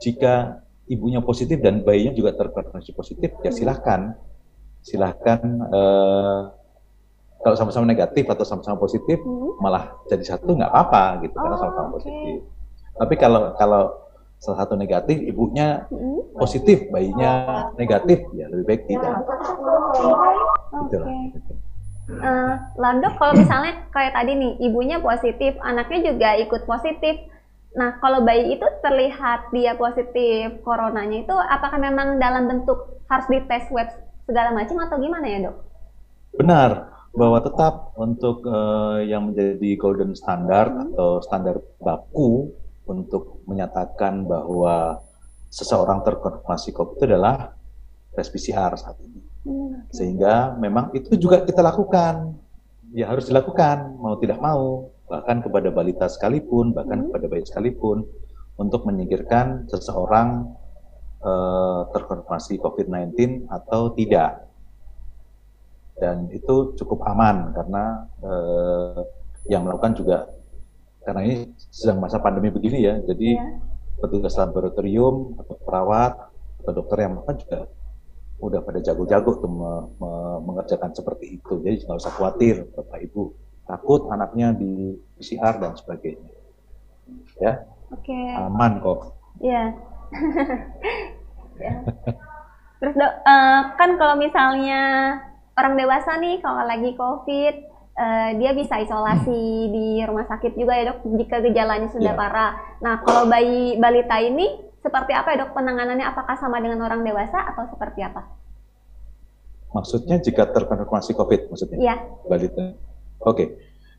jika 0.01 0.61
ibunya 0.87 1.25
positif 1.25 1.59
dan 1.59 1.83
bayinya 1.83 2.13
juga 2.15 2.37
terkonfirmasi 2.37 2.93
positif 2.95 3.33
ya 3.43 3.51
hmm. 3.51 3.59
silahkan 3.59 4.01
silahkan 4.85 5.41
uh, 5.73 6.53
kalau 7.43 7.57
sama-sama 7.59 7.87
negatif 7.87 8.27
atau 8.27 8.45
sama-sama 8.47 8.79
positif 8.79 9.19
hmm. 9.19 9.59
malah 9.59 9.99
jadi 10.07 10.37
satu 10.37 10.55
nggak 10.55 10.71
apa-apa 10.71 11.27
gitu 11.27 11.35
oh, 11.37 11.43
karena 11.43 11.57
sama-sama 11.59 11.89
okay. 11.91 11.97
positif. 11.99 12.39
Tapi 12.97 13.15
kalau 13.21 13.43
kalau 13.61 13.83
salah 14.39 14.65
satu 14.65 14.75
negatif, 14.77 15.17
ibunya 15.25 15.89
hmm. 15.89 16.37
positif, 16.37 16.87
bayinya 16.93 17.67
negatif, 17.81 18.23
ya 18.37 18.47
lebih 18.53 18.65
baik 18.69 18.83
tidak. 18.87 19.25
Oke. 20.77 20.97
Okay. 20.97 21.01
Uh, 22.07 22.23
eh, 22.23 22.53
lalu 22.79 23.11
kalau 23.19 23.35
misalnya 23.35 23.83
kayak 23.91 24.15
tadi 24.15 24.33
nih, 24.39 24.53
ibunya 24.63 25.03
positif, 25.03 25.59
anaknya 25.65 26.15
juga 26.15 26.29
ikut 26.39 26.63
positif. 26.69 27.19
Nah, 27.77 27.99
kalau 28.01 28.25
bayi 28.25 28.57
itu 28.57 28.65
terlihat 28.81 29.53
dia 29.53 29.75
positif 29.75 30.63
coronanya 30.63 31.27
itu, 31.27 31.35
apakah 31.35 31.77
memang 31.77 32.23
dalam 32.23 32.47
bentuk 32.47 33.03
harus 33.11 33.27
dites 33.29 33.69
web 33.75 33.91
segala 34.25 34.55
macam 34.55 34.81
atau 34.87 34.97
gimana 35.03 35.27
ya 35.27 35.39
dok? 35.51 35.57
Benar, 36.37 36.71
bahwa 37.17 37.39
tetap 37.41 37.97
untuk 37.97 38.45
uh, 38.45 39.01
yang 39.01 39.33
menjadi 39.33 39.71
golden 39.81 40.13
standard 40.13 40.71
hmm. 40.73 40.85
atau 40.93 41.25
standar 41.25 41.57
baku 41.81 42.53
untuk 42.87 43.43
menyatakan 43.51 44.25
bahwa 44.25 45.03
seseorang 45.51 46.03
terkonfirmasi 46.07 46.71
COVID 46.75 46.97
itu 46.99 47.05
adalah 47.07 47.55
tes 48.15 48.31
PCR 48.31 48.73
saat 48.79 48.97
ini. 49.03 49.21
Hmm, 49.47 49.87
Sehingga 49.93 50.55
memang 50.59 50.91
itu 50.95 51.15
juga 51.19 51.43
kita 51.43 51.63
lakukan, 51.63 52.35
ya 52.95 53.11
harus 53.11 53.31
dilakukan 53.31 53.99
mau 53.99 54.19
tidak 54.19 54.39
mau, 54.43 54.91
bahkan 55.07 55.43
kepada 55.43 55.69
balita 55.71 56.07
sekalipun, 56.11 56.75
bahkan 56.75 57.03
hmm. 57.03 57.07
kepada 57.11 57.27
bayi 57.31 57.45
sekalipun, 57.47 58.07
untuk 58.57 58.89
menyingkirkan 58.89 59.69
seseorang 59.69 60.49
uh, 61.21 61.87
terkonfirmasi 61.93 62.57
COVID-19 62.59 63.47
atau 63.53 63.93
tidak. 63.93 64.49
Dan 65.97 66.29
itu 66.29 66.77
cukup 66.77 67.05
aman 67.09 67.57
karena 67.57 67.85
uh, 68.21 69.01
yang 69.49 69.65
melakukan 69.65 69.97
juga 69.97 70.29
karena 71.07 71.23
ini 71.23 71.37
sedang 71.71 72.03
masa 72.03 72.19
pandemi 72.19 72.51
begini 72.51 72.83
ya, 72.83 72.99
jadi 73.07 73.39
yeah. 73.39 73.63
petugas 74.03 74.35
laboratorium 74.35 75.39
atau 75.39 75.55
perawat 75.63 76.13
atau 76.67 76.73
dokter 76.75 77.07
yang 77.07 77.23
makan 77.23 77.39
juga 77.39 77.71
udah 78.43 78.61
pada 78.61 78.83
jago-jago 78.83 79.39
tuh 79.39 79.49
me 79.49 79.73
me 80.03 80.11
mengerjakan 80.43 80.91
seperti 80.93 81.39
itu. 81.39 81.63
Jadi 81.63 81.87
nggak 81.87 82.03
usah 82.03 82.13
khawatir, 82.13 82.67
bapak 82.75 83.07
ibu 83.07 83.39
takut 83.71 84.11
anaknya 84.11 84.51
di 84.51 84.99
PCR 85.15 85.63
dan 85.63 85.79
sebagainya. 85.79 86.31
Ya, 87.39 87.63
okay. 87.95 88.35
aman 88.43 88.83
kok. 88.83 89.15
Iya. 89.39 89.65
Yeah. 91.57 91.89
Terus 92.85 92.95
dok, 93.01 93.13
uh, 93.25 93.61
kan 93.81 93.97
kalau 93.97 94.21
misalnya 94.21 95.17
orang 95.57 95.75
dewasa 95.81 96.21
nih 96.21 96.37
kalau 96.45 96.69
lagi 96.69 96.93
COVID 96.93 97.55
uh, 97.97 98.31
dia 98.37 98.53
bisa 98.53 98.79
isolasi 98.79 99.33
hmm. 99.67 99.73
di 99.73 99.87
rumah 100.05 100.29
sakit 100.29 100.53
juga 100.55 100.77
ya 100.77 100.93
dok 100.93 101.01
jika 101.17 101.41
gejalanya 101.43 101.89
sudah 101.91 102.13
yeah. 102.13 102.21
parah. 102.21 102.53
Nah 102.85 103.01
kalau 103.03 103.27
bayi 103.27 103.81
balita 103.81 104.21
ini 104.21 104.61
seperti 104.85 105.17
apa 105.17 105.35
ya 105.35 105.49
dok 105.49 105.57
penanganannya? 105.57 106.07
Apakah 106.07 106.37
sama 106.39 106.61
dengan 106.63 106.85
orang 106.85 107.03
dewasa 107.03 107.43
atau 107.43 107.67
seperti 107.73 108.05
apa? 108.05 108.23
Maksudnya 109.75 110.23
jika 110.23 110.47
terkonfirmasi 110.53 111.13
COVID 111.17 111.41
maksudnya? 111.53 111.79
Iya. 111.81 111.97
Balita. 112.29 112.63
Oke, 112.63 113.27
okay. 113.27 113.49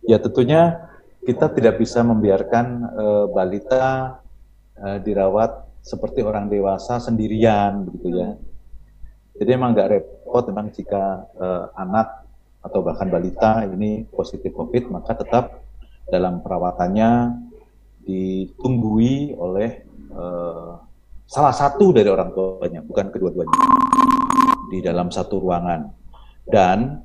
ya 0.06 0.22
tentunya 0.22 0.90
kita 1.26 1.52
tidak 1.52 1.82
bisa 1.82 2.06
membiarkan 2.06 2.66
uh, 2.88 3.26
balita 3.34 4.18
uh, 4.80 4.98
dirawat 5.04 5.68
seperti 5.84 6.24
orang 6.24 6.48
dewasa 6.48 7.04
sendirian 7.04 7.84
begitu 7.84 8.16
ya. 8.16 8.30
Hmm. 8.32 8.46
Jadi 9.38 9.50
emang 9.54 9.76
nggak 9.76 9.90
repot 9.92 10.44
memang 10.50 10.72
jika 10.72 11.28
uh, 11.36 11.70
anak 11.76 12.27
atau 12.68 12.84
bahkan 12.84 13.08
balita 13.08 13.64
ini 13.64 14.04
positif 14.12 14.52
COVID, 14.52 14.92
maka 14.92 15.16
tetap 15.16 15.64
dalam 16.08 16.44
perawatannya 16.44 17.36
ditunggui 18.04 19.36
oleh 19.36 19.84
uh, 20.12 20.80
salah 21.28 21.56
satu 21.56 21.92
dari 21.92 22.08
orang 22.08 22.32
tuanya, 22.32 22.80
bukan 22.84 23.12
kedua-duanya, 23.12 23.58
di 24.72 24.80
dalam 24.80 25.12
satu 25.12 25.40
ruangan. 25.44 25.92
Dan 26.48 27.04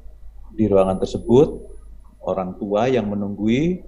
di 0.54 0.70
ruangan 0.70 1.02
tersebut, 1.02 1.58
orang 2.22 2.54
tua 2.58 2.86
yang 2.86 3.10
menunggui 3.10 3.82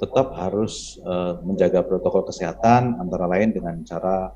tetap 0.00 0.32
harus 0.40 0.96
uh, 1.04 1.40
menjaga 1.44 1.84
protokol 1.84 2.24
kesehatan 2.24 2.96
antara 2.96 3.28
lain 3.28 3.52
dengan 3.52 3.84
cara 3.84 4.32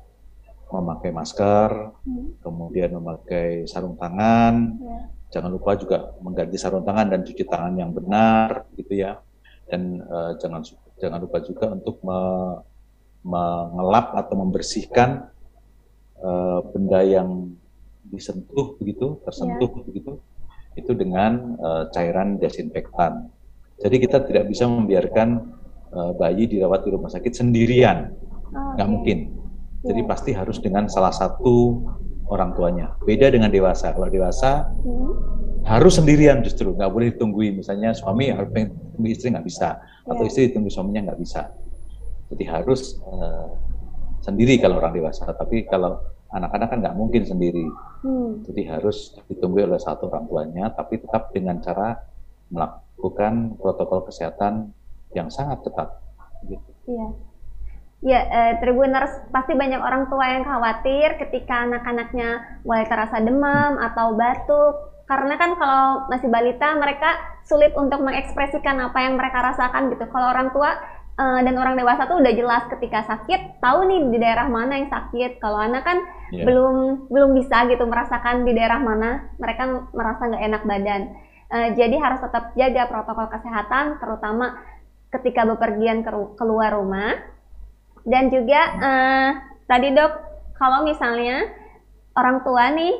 memakai 0.69 1.09
masker, 1.09 1.69
hmm. 2.05 2.45
kemudian 2.45 2.93
memakai 2.93 3.65
sarung 3.65 3.97
tangan, 3.97 4.77
yeah. 4.77 5.18
Jangan 5.29 5.49
lupa 5.53 5.77
juga 5.77 6.13
mengganti 6.21 6.57
sarung 6.57 6.85
tangan 6.85 7.13
dan 7.13 7.21
cuci 7.25 7.43
tangan 7.45 7.73
yang 7.77 7.91
benar, 7.93 8.69
gitu 8.75 8.93
ya. 8.97 9.21
Dan 9.69 10.01
uh, 10.01 10.33
jangan 10.41 10.65
jangan 10.97 11.19
lupa 11.21 11.37
juga 11.45 11.69
untuk 11.73 12.01
me, 12.01 12.19
mengelap 13.21 14.17
atau 14.17 14.35
membersihkan 14.41 15.29
uh, 16.21 16.59
benda 16.73 17.05
yang 17.05 17.53
disentuh 18.09 18.73
begitu, 18.81 19.21
tersentuh 19.21 19.69
yeah. 19.69 19.85
begitu, 19.85 20.11
itu 20.73 20.91
dengan 20.97 21.55
uh, 21.61 21.83
cairan 21.93 22.41
desinfektan. 22.41 23.29
Jadi 23.79 23.95
kita 24.01 24.25
tidak 24.25 24.49
bisa 24.49 24.65
membiarkan 24.65 25.29
uh, 25.93 26.11
bayi 26.17 26.49
dirawat 26.49 26.83
di 26.83 26.89
rumah 26.89 27.13
sakit 27.13 27.31
sendirian, 27.31 28.11
oh, 28.49 28.73
nggak 28.75 28.87
okay. 28.87 28.93
mungkin 28.93 29.19
jadi 29.79 30.01
iya. 30.03 30.09
pasti 30.09 30.31
harus 30.35 30.59
dengan 30.59 30.91
salah 30.91 31.15
satu 31.15 31.87
orang 32.29 32.53
tuanya. 32.53 32.95
Beda 33.03 33.27
dengan 33.33 33.49
dewasa. 33.49 33.91
Kalau 33.91 34.07
dewasa 34.07 34.69
hmm. 34.69 35.65
harus 35.65 35.97
sendirian 35.97 36.45
justru, 36.45 36.71
nggak 36.77 36.91
boleh 36.93 37.07
ditungguin. 37.13 37.59
Misalnya 37.59 37.91
suami 37.97 38.29
harus 38.29 38.49
tunggu 38.53 39.09
istri 39.09 39.33
nggak 39.33 39.45
bisa, 39.45 39.81
yeah. 39.81 40.11
atau 40.13 40.23
istri 40.23 40.53
ditunggu 40.53 40.69
suaminya 40.69 41.11
nggak 41.11 41.19
bisa. 41.19 41.49
Jadi 42.29 42.43
harus 42.45 43.01
uh, 43.03 43.49
sendiri 44.21 44.61
kalau 44.61 44.77
orang 44.77 44.93
dewasa. 44.93 45.25
Tapi 45.33 45.65
kalau 45.65 45.97
anak-anak 46.29 46.67
kan 46.69 46.77
nggak 46.85 46.95
mungkin 46.95 47.25
sendiri. 47.25 47.65
Hmm. 48.05 48.45
Jadi 48.45 48.61
harus 48.69 49.17
ditunggu 49.27 49.65
oleh 49.65 49.81
satu 49.81 50.07
orang 50.13 50.29
tuanya, 50.29 50.69
tapi 50.71 51.01
tetap 51.01 51.33
dengan 51.33 51.57
cara 51.59 51.97
melakukan 52.53 53.57
protokol 53.57 54.05
kesehatan 54.05 54.69
yang 55.17 55.33
sangat 55.33 55.65
ketat. 55.65 55.89
Gitu. 56.45 56.69
Yeah. 56.85 57.28
Ya, 57.99 58.23
eh, 58.23 58.53
Tribuners 58.63 59.11
pasti 59.27 59.59
banyak 59.59 59.83
orang 59.83 60.07
tua 60.07 60.23
yang 60.23 60.47
khawatir 60.47 61.19
ketika 61.19 61.67
anak-anaknya 61.67 62.63
mulai 62.63 62.87
terasa 62.87 63.19
demam 63.19 63.75
atau 63.75 64.15
batuk. 64.15 65.03
Karena 65.03 65.35
kan 65.35 65.59
kalau 65.59 66.07
masih 66.07 66.31
balita 66.31 66.79
mereka 66.79 67.19
sulit 67.43 67.75
untuk 67.75 67.99
mengekspresikan 67.99 68.79
apa 68.79 69.03
yang 69.03 69.19
mereka 69.19 69.43
rasakan 69.51 69.91
gitu. 69.91 70.07
Kalau 70.07 70.31
orang 70.31 70.47
tua 70.55 70.79
eh, 71.19 71.39
dan 71.43 71.55
orang 71.59 71.75
dewasa 71.75 72.07
tuh 72.07 72.23
udah 72.23 72.31
jelas 72.31 72.63
ketika 72.71 73.03
sakit, 73.03 73.59
tahu 73.59 73.83
nih 73.91 73.99
di 74.15 74.17
daerah 74.23 74.47
mana 74.47 74.79
yang 74.79 74.87
sakit. 74.87 75.43
Kalau 75.43 75.59
anak 75.59 75.83
kan 75.83 75.99
yeah. 76.31 76.47
belum 76.47 77.11
belum 77.11 77.35
bisa 77.35 77.67
gitu 77.67 77.83
merasakan 77.83 78.47
di 78.47 78.55
daerah 78.55 78.79
mana, 78.79 79.27
mereka 79.35 79.91
merasa 79.91 80.23
nggak 80.23 80.43
enak 80.47 80.63
badan. 80.63 81.01
Eh, 81.51 81.69
jadi 81.75 81.99
harus 81.99 82.23
tetap 82.23 82.55
jaga 82.55 82.87
protokol 82.87 83.27
kesehatan, 83.27 83.99
terutama 83.99 84.55
ketika 85.11 85.43
bepergian 85.43 86.05
ke, 86.05 86.11
keluar 86.39 86.79
rumah 86.79 87.38
dan 88.09 88.33
juga 88.33 88.61
uh, 88.81 89.29
tadi 89.69 89.93
dok, 89.93 90.13
kalau 90.57 90.81
misalnya 90.81 91.45
orang 92.17 92.41
tua 92.41 92.73
nih 92.73 92.93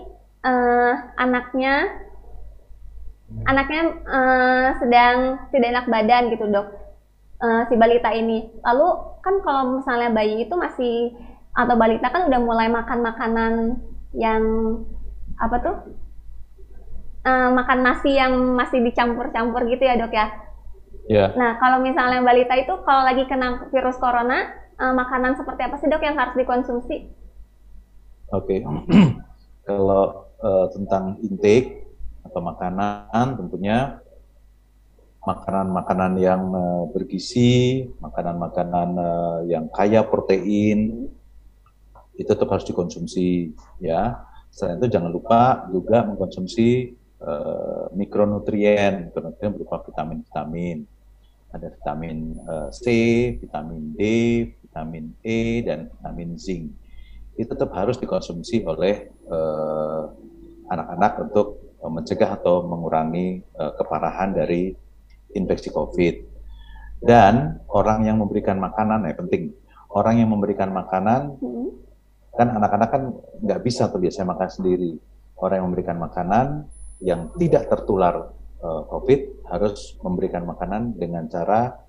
uh, 0.46 0.94
anaknya 1.18 1.90
anaknya 3.50 3.82
uh, 4.06 4.68
sedang 4.78 5.18
tidak 5.50 5.68
enak 5.74 5.86
badan 5.90 6.24
gitu 6.30 6.46
dok, 6.50 6.68
uh, 7.42 7.66
si 7.66 7.74
balita 7.74 8.14
ini. 8.14 8.54
Lalu 8.62 8.88
kan 9.26 9.36
kalau 9.42 9.82
misalnya 9.82 10.14
bayi 10.14 10.46
itu 10.46 10.54
masih 10.54 11.18
atau 11.58 11.76
balita 11.76 12.14
kan 12.14 12.30
udah 12.30 12.40
mulai 12.40 12.70
makan 12.70 13.02
makanan 13.02 13.54
yang 14.14 14.44
apa 15.42 15.58
tuh? 15.60 15.78
Uh, 17.20 17.52
makan 17.52 17.84
nasi 17.84 18.16
yang 18.16 18.32
masih 18.56 18.80
dicampur-campur 18.80 19.68
gitu 19.68 19.84
ya 19.84 20.00
dok 20.00 20.14
ya. 20.14 20.32
Yeah. 21.10 21.34
Nah 21.34 21.58
kalau 21.58 21.82
misalnya 21.82 22.22
balita 22.22 22.54
itu 22.56 22.72
kalau 22.86 23.04
lagi 23.04 23.26
kena 23.26 23.68
virus 23.74 23.98
corona 23.98 24.69
uh, 24.80 24.94
makanan 24.96 25.36
seperti 25.36 25.62
apa 25.68 25.76
sih 25.78 25.92
dok 25.92 26.02
yang 26.02 26.18
harus 26.18 26.34
dikonsumsi? 26.40 27.12
Oke, 28.32 28.64
okay. 28.64 29.06
kalau 29.68 30.32
uh, 30.40 30.68
tentang 30.72 31.20
intake 31.22 31.86
atau 32.24 32.40
makanan 32.40 33.38
tentunya 33.38 34.00
makanan-makanan 35.24 36.14
yang 36.18 36.44
uh, 36.56 36.84
bergizi, 36.90 37.86
makanan-makanan 38.00 38.90
uh, 38.96 39.40
yang 39.46 39.68
kaya 39.70 40.08
protein 40.08 41.12
itu 42.16 42.28
tetap 42.28 42.52
harus 42.52 42.68
dikonsumsi 42.68 43.54
ya. 43.84 44.26
Selain 44.50 44.82
itu 44.82 44.90
jangan 44.90 45.12
lupa 45.14 45.70
juga 45.70 46.04
mengkonsumsi 46.08 46.96
uh, 47.22 47.92
mikronutrien, 47.94 49.12
mikronutrien 49.12 49.52
berupa 49.54 49.84
vitamin-vitamin. 49.86 50.88
Ada 51.50 51.68
vitamin 51.74 52.38
uh, 52.46 52.70
C, 52.70 52.86
vitamin 53.42 53.98
D, 53.98 54.02
vitamin 54.70 55.18
E 55.26 55.66
dan 55.66 55.90
vitamin 55.90 56.38
zinc 56.38 56.70
itu 57.40 57.50
tetap 57.56 57.72
harus 57.72 57.96
dikonsumsi 57.98 58.68
oleh 58.68 59.10
eh, 59.10 60.04
anak-anak 60.70 61.12
uh, 61.16 61.22
untuk 61.24 61.48
mencegah 61.80 62.36
atau 62.36 62.68
mengurangi 62.68 63.40
uh, 63.56 63.72
keparahan 63.80 64.36
dari 64.36 64.76
infeksi 65.32 65.72
COVID. 65.72 66.16
Dan 67.00 67.64
orang 67.72 68.04
yang 68.04 68.20
memberikan 68.20 68.60
makanan, 68.60 69.08
ya 69.08 69.16
penting, 69.16 69.56
orang 69.96 70.20
yang 70.20 70.28
memberikan 70.28 70.76
makanan, 70.76 71.40
hmm. 71.40 71.70
kan 72.36 72.48
anak-anak 72.52 72.90
kan 72.92 73.04
nggak 73.40 73.64
bisa 73.64 73.88
tuh 73.88 74.04
biasanya 74.04 74.36
makan 74.36 74.50
sendiri. 74.52 74.92
Orang 75.40 75.64
yang 75.64 75.68
memberikan 75.72 75.96
makanan 75.96 76.68
yang 77.00 77.32
tidak 77.40 77.72
tertular 77.72 78.36
uh, 78.60 78.84
COVID 78.92 79.48
harus 79.48 79.96
memberikan 80.04 80.44
makanan 80.44 81.00
dengan 81.00 81.32
cara 81.32 81.80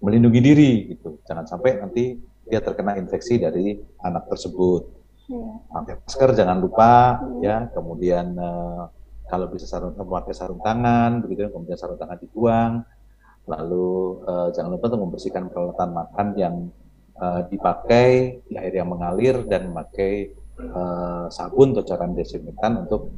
melindungi 0.00 0.40
diri 0.40 0.72
gitu. 0.96 1.20
Jangan 1.28 1.44
sampai 1.46 1.80
nanti 1.80 2.16
dia 2.48 2.60
terkena 2.64 2.96
infeksi 2.98 3.38
dari 3.38 3.78
anak 4.02 4.26
tersebut. 4.32 4.82
Yeah. 5.30 5.62
Pakai 5.70 5.94
masker 6.02 6.30
jangan 6.34 6.58
lupa 6.58 7.22
yeah. 7.38 7.68
ya. 7.68 7.72
Kemudian 7.76 8.34
uh, 8.34 8.90
kalau 9.30 9.46
bisa 9.46 9.68
sarung 9.68 9.94
memakai 9.94 10.34
sarung 10.34 10.58
tangan, 10.58 11.22
begitu 11.22 11.52
kemudian 11.54 11.78
sarung 11.78 12.00
tangan 12.00 12.18
dibuang. 12.18 12.82
Lalu 13.46 13.88
uh, 14.26 14.48
jangan 14.50 14.70
lupa 14.74 14.90
untuk 14.90 15.02
membersihkan 15.06 15.48
peralatan 15.48 15.90
makan 15.94 16.26
yang 16.34 16.54
uh, 17.20 17.46
dipakai 17.46 18.40
di 18.44 18.54
air 18.58 18.74
yang 18.74 18.90
mengalir 18.90 19.46
dan 19.46 19.70
memakai 19.70 20.34
uh, 20.58 21.30
sabun 21.30 21.72
atau 21.72 21.84
cairan 21.86 22.12
desinfektan 22.16 22.84
untuk 22.84 23.14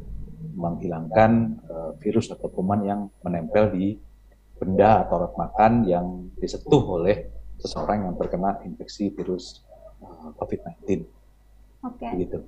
menghilangkan 0.53 1.59
uh, 1.71 1.91
virus 1.99 2.29
atau 2.29 2.53
kuman 2.53 2.85
yang 2.85 3.01
menempel 3.25 3.73
di 3.73 3.97
benda 4.63 5.03
atau 5.03 5.19
alat 5.19 5.35
makan 5.35 5.73
yang 5.83 6.07
disentuh 6.39 7.03
oleh 7.03 7.27
seseorang 7.59 8.07
yang 8.07 8.15
terkena 8.15 8.63
infeksi 8.63 9.11
virus 9.11 9.67
uh, 9.99 10.31
COVID-19. 10.39 11.03
Oke. 11.83 11.99
Okay. 11.99 12.11
Begitu. 12.15 12.39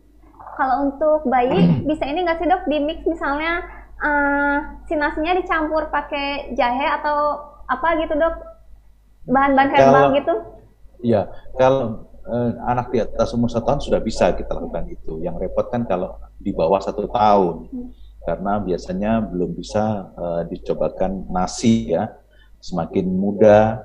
Kalau 0.55 0.87
untuk 0.87 1.27
bayi 1.27 1.59
bisa 1.90 2.07
ini 2.07 2.22
nggak 2.22 2.38
sih 2.38 2.46
dok 2.46 2.62
di 2.70 2.79
mix 2.79 3.03
misalnya 3.03 3.66
uh, 3.98 4.57
si 4.87 4.94
nasinya 4.94 5.35
dicampur 5.35 5.90
pakai 5.90 6.55
jahe 6.55 6.87
atau 7.03 7.42
apa 7.66 7.98
gitu 7.98 8.14
dok? 8.14 8.35
Bahan-bahan 9.27 9.70
herbal 9.74 10.07
gitu? 10.14 10.35
Iya, 11.00 11.33
kalau 11.57 12.07
uh, 12.29 12.50
anak 12.68 12.92
di 12.92 13.00
atas 13.00 13.33
umur 13.33 13.48
satu 13.48 13.72
tahun 13.72 13.81
sudah 13.83 14.00
bisa 14.05 14.31
kita 14.37 14.53
lakukan 14.55 14.85
itu. 14.87 15.18
Yang 15.24 15.48
repot 15.48 15.66
kan 15.72 15.88
kalau 15.88 16.20
di 16.37 16.53
bawah 16.53 16.79
satu 16.79 17.09
tahun. 17.09 17.72
Hmm. 17.72 17.88
Karena 18.24 18.56
biasanya 18.56 19.20
belum 19.20 19.52
bisa 19.52 20.10
uh, 20.16 20.42
dicobakan 20.48 21.28
nasi 21.28 21.92
ya. 21.92 22.08
Semakin 22.64 23.04
muda 23.04 23.84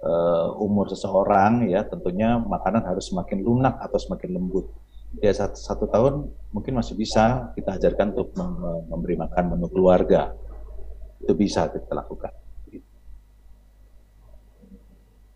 uh, 0.00 0.56
umur 0.56 0.88
seseorang 0.88 1.68
ya 1.68 1.84
tentunya 1.84 2.40
makanan 2.40 2.88
harus 2.88 3.12
semakin 3.12 3.44
lunak 3.44 3.76
atau 3.76 4.00
semakin 4.00 4.32
lembut. 4.32 4.72
Ya 5.20 5.32
satu, 5.32 5.56
satu 5.56 5.84
tahun 5.88 6.32
mungkin 6.52 6.76
masih 6.80 6.96
bisa 6.96 7.52
kita 7.52 7.76
ajarkan 7.76 8.16
untuk 8.16 8.32
memberi 8.88 9.20
makan 9.20 9.54
menu 9.54 9.68
keluarga. 9.68 10.32
Itu 11.20 11.36
bisa 11.36 11.68
kita 11.68 11.92
lakukan. 11.92 12.45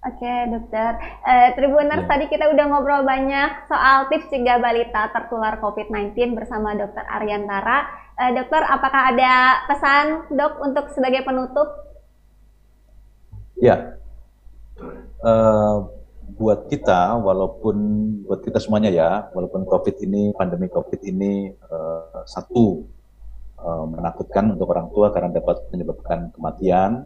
Oke 0.00 0.32
dokter, 0.48 0.96
eh, 1.28 1.52
Tribuners 1.52 2.08
ya. 2.08 2.08
tadi 2.08 2.24
kita 2.32 2.48
udah 2.48 2.64
ngobrol 2.72 3.04
banyak 3.04 3.68
soal 3.68 4.08
tips 4.08 4.32
cegah 4.32 4.56
balita 4.56 5.12
tertular 5.12 5.60
COVID-19 5.60 6.32
bersama 6.32 6.72
dokter 6.72 7.04
Ariantara. 7.04 7.84
Eh, 8.16 8.32
dokter, 8.32 8.64
apakah 8.64 9.12
ada 9.12 9.60
pesan 9.68 10.24
dok 10.32 10.56
untuk 10.64 10.88
sebagai 10.96 11.20
penutup? 11.20 11.68
Ya, 13.60 14.00
uh, 15.20 15.84
buat 16.40 16.72
kita, 16.72 17.20
walaupun 17.20 17.76
buat 18.24 18.40
kita 18.40 18.56
semuanya 18.56 18.88
ya, 18.88 19.28
walaupun 19.36 19.68
COVID 19.68 20.00
ini, 20.00 20.32
pandemi 20.32 20.72
COVID 20.72 21.00
ini 21.04 21.52
uh, 21.68 22.24
satu 22.24 22.88
uh, 23.60 23.84
menakutkan 23.84 24.56
untuk 24.56 24.72
orang 24.72 24.88
tua 24.96 25.12
karena 25.12 25.28
dapat 25.28 25.60
menyebabkan 25.68 26.32
kematian, 26.32 27.04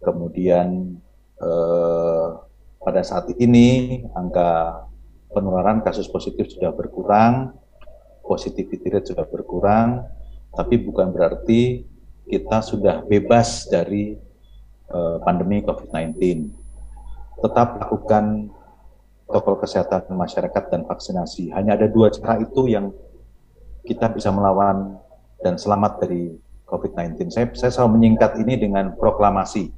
kemudian 0.00 0.96
uh, 1.40 2.44
pada 2.80 3.02
saat 3.02 3.32
ini 3.36 4.00
angka 4.14 4.84
penularan 5.34 5.82
kasus 5.82 6.06
positif 6.08 6.48
sudah 6.52 6.72
berkurang, 6.72 7.52
positivity 8.22 8.88
rate 8.88 9.10
sudah 9.10 9.26
berkurang, 9.26 10.06
tapi 10.54 10.80
bukan 10.80 11.10
berarti 11.12 11.84
kita 12.26 12.62
sudah 12.62 13.02
bebas 13.06 13.68
dari 13.68 14.18
uh, 14.90 15.18
pandemi 15.22 15.62
COVID-19 15.62 16.16
tetap 17.36 17.76
lakukan 17.76 18.48
protokol 19.28 19.60
kesehatan 19.60 20.08
masyarakat 20.14 20.64
dan 20.72 20.88
vaksinasi. 20.88 21.52
Hanya 21.52 21.76
ada 21.76 21.90
dua 21.90 22.08
cara 22.14 22.40
itu 22.40 22.70
yang 22.70 22.94
kita 23.84 24.08
bisa 24.08 24.32
melawan 24.32 24.96
dan 25.44 25.60
selamat 25.60 26.06
dari 26.06 26.32
COVID-19. 26.66 27.30
Saya, 27.30 27.46
saya 27.52 27.70
selalu 27.70 28.00
menyingkat 28.00 28.40
ini 28.40 28.54
dengan 28.56 28.94
proklamasi. 28.96 29.70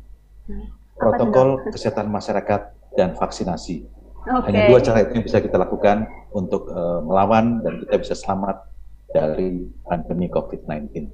Protokol 0.98 1.62
kesehatan 1.70 2.11
masyarakat 2.11 2.61
dan 2.98 3.14
vaksinasi. 3.14 3.87
Okay. 4.28 4.44
Hanya 4.50 4.61
dua 4.68 4.80
cara 4.82 5.06
itu 5.06 5.16
yang 5.16 5.24
bisa 5.24 5.38
kita 5.40 5.56
lakukan 5.56 6.04
untuk 6.34 6.68
uh, 6.68 7.00
melawan 7.00 7.62
dan 7.62 7.80
kita 7.87 7.96
bisa 8.02 8.14
selamat 8.18 8.66
dari 9.14 9.64
pandemi 9.87 10.28
COVID-19. 10.28 11.08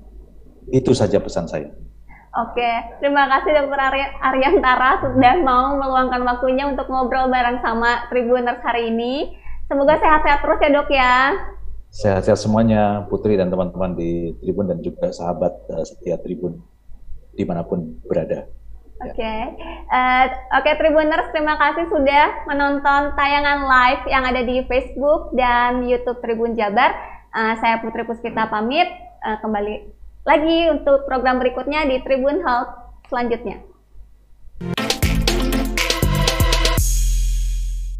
Itu 0.73 0.97
saja 0.97 1.21
pesan 1.21 1.47
saya. 1.47 1.71
Oke, 2.35 2.71
terima 2.99 3.31
kasih 3.31 3.55
Dr. 3.55 3.79
Ariantara 4.19 5.07
sudah 5.07 5.35
mau 5.47 5.79
meluangkan 5.79 6.19
waktunya 6.27 6.67
untuk 6.67 6.91
ngobrol 6.91 7.31
bareng 7.31 7.63
sama 7.63 8.11
Tribuners 8.11 8.59
hari 8.67 8.91
ini. 8.91 9.39
Semoga 9.71 9.95
sehat-sehat 10.03 10.43
terus 10.43 10.59
ya 10.59 10.71
dok 10.75 10.91
ya. 10.91 11.15
Sehat-sehat 11.95 12.43
semuanya 12.43 13.07
Putri 13.07 13.39
dan 13.39 13.55
teman-teman 13.55 13.95
di 13.95 14.35
Tribun 14.43 14.67
dan 14.67 14.83
juga 14.83 15.15
sahabat 15.15 15.55
uh, 15.71 15.87
setia 15.87 16.19
Tribun 16.19 16.59
di 17.39 17.47
mana 17.47 17.63
pun 17.63 18.03
berada. 18.03 18.51
Oke, 19.05 19.21
okay. 19.21 19.41
uh, 19.93 20.25
oke 20.57 20.65
okay, 20.65 20.75
Tribuners 20.81 21.29
terima 21.37 21.61
kasih 21.61 21.93
sudah 21.93 22.49
menonton 22.49 23.13
tayangan 23.13 23.69
live 23.69 24.05
yang 24.09 24.25
ada 24.25 24.41
di 24.41 24.65
Facebook 24.65 25.29
dan 25.37 25.85
YouTube 25.85 26.25
Tribun 26.25 26.57
Jabar. 26.57 26.97
Uh, 27.37 27.53
saya 27.61 27.85
Putri 27.85 28.09
Puspita 28.09 28.49
pamit 28.49 28.89
uh, 29.21 29.37
kembali 29.45 29.93
lagi 30.25 30.73
untuk 30.73 31.05
program 31.05 31.37
berikutnya 31.37 31.85
di 31.85 32.01
Tribun 32.01 32.41
Health 32.41 32.73
selanjutnya. 33.13 33.74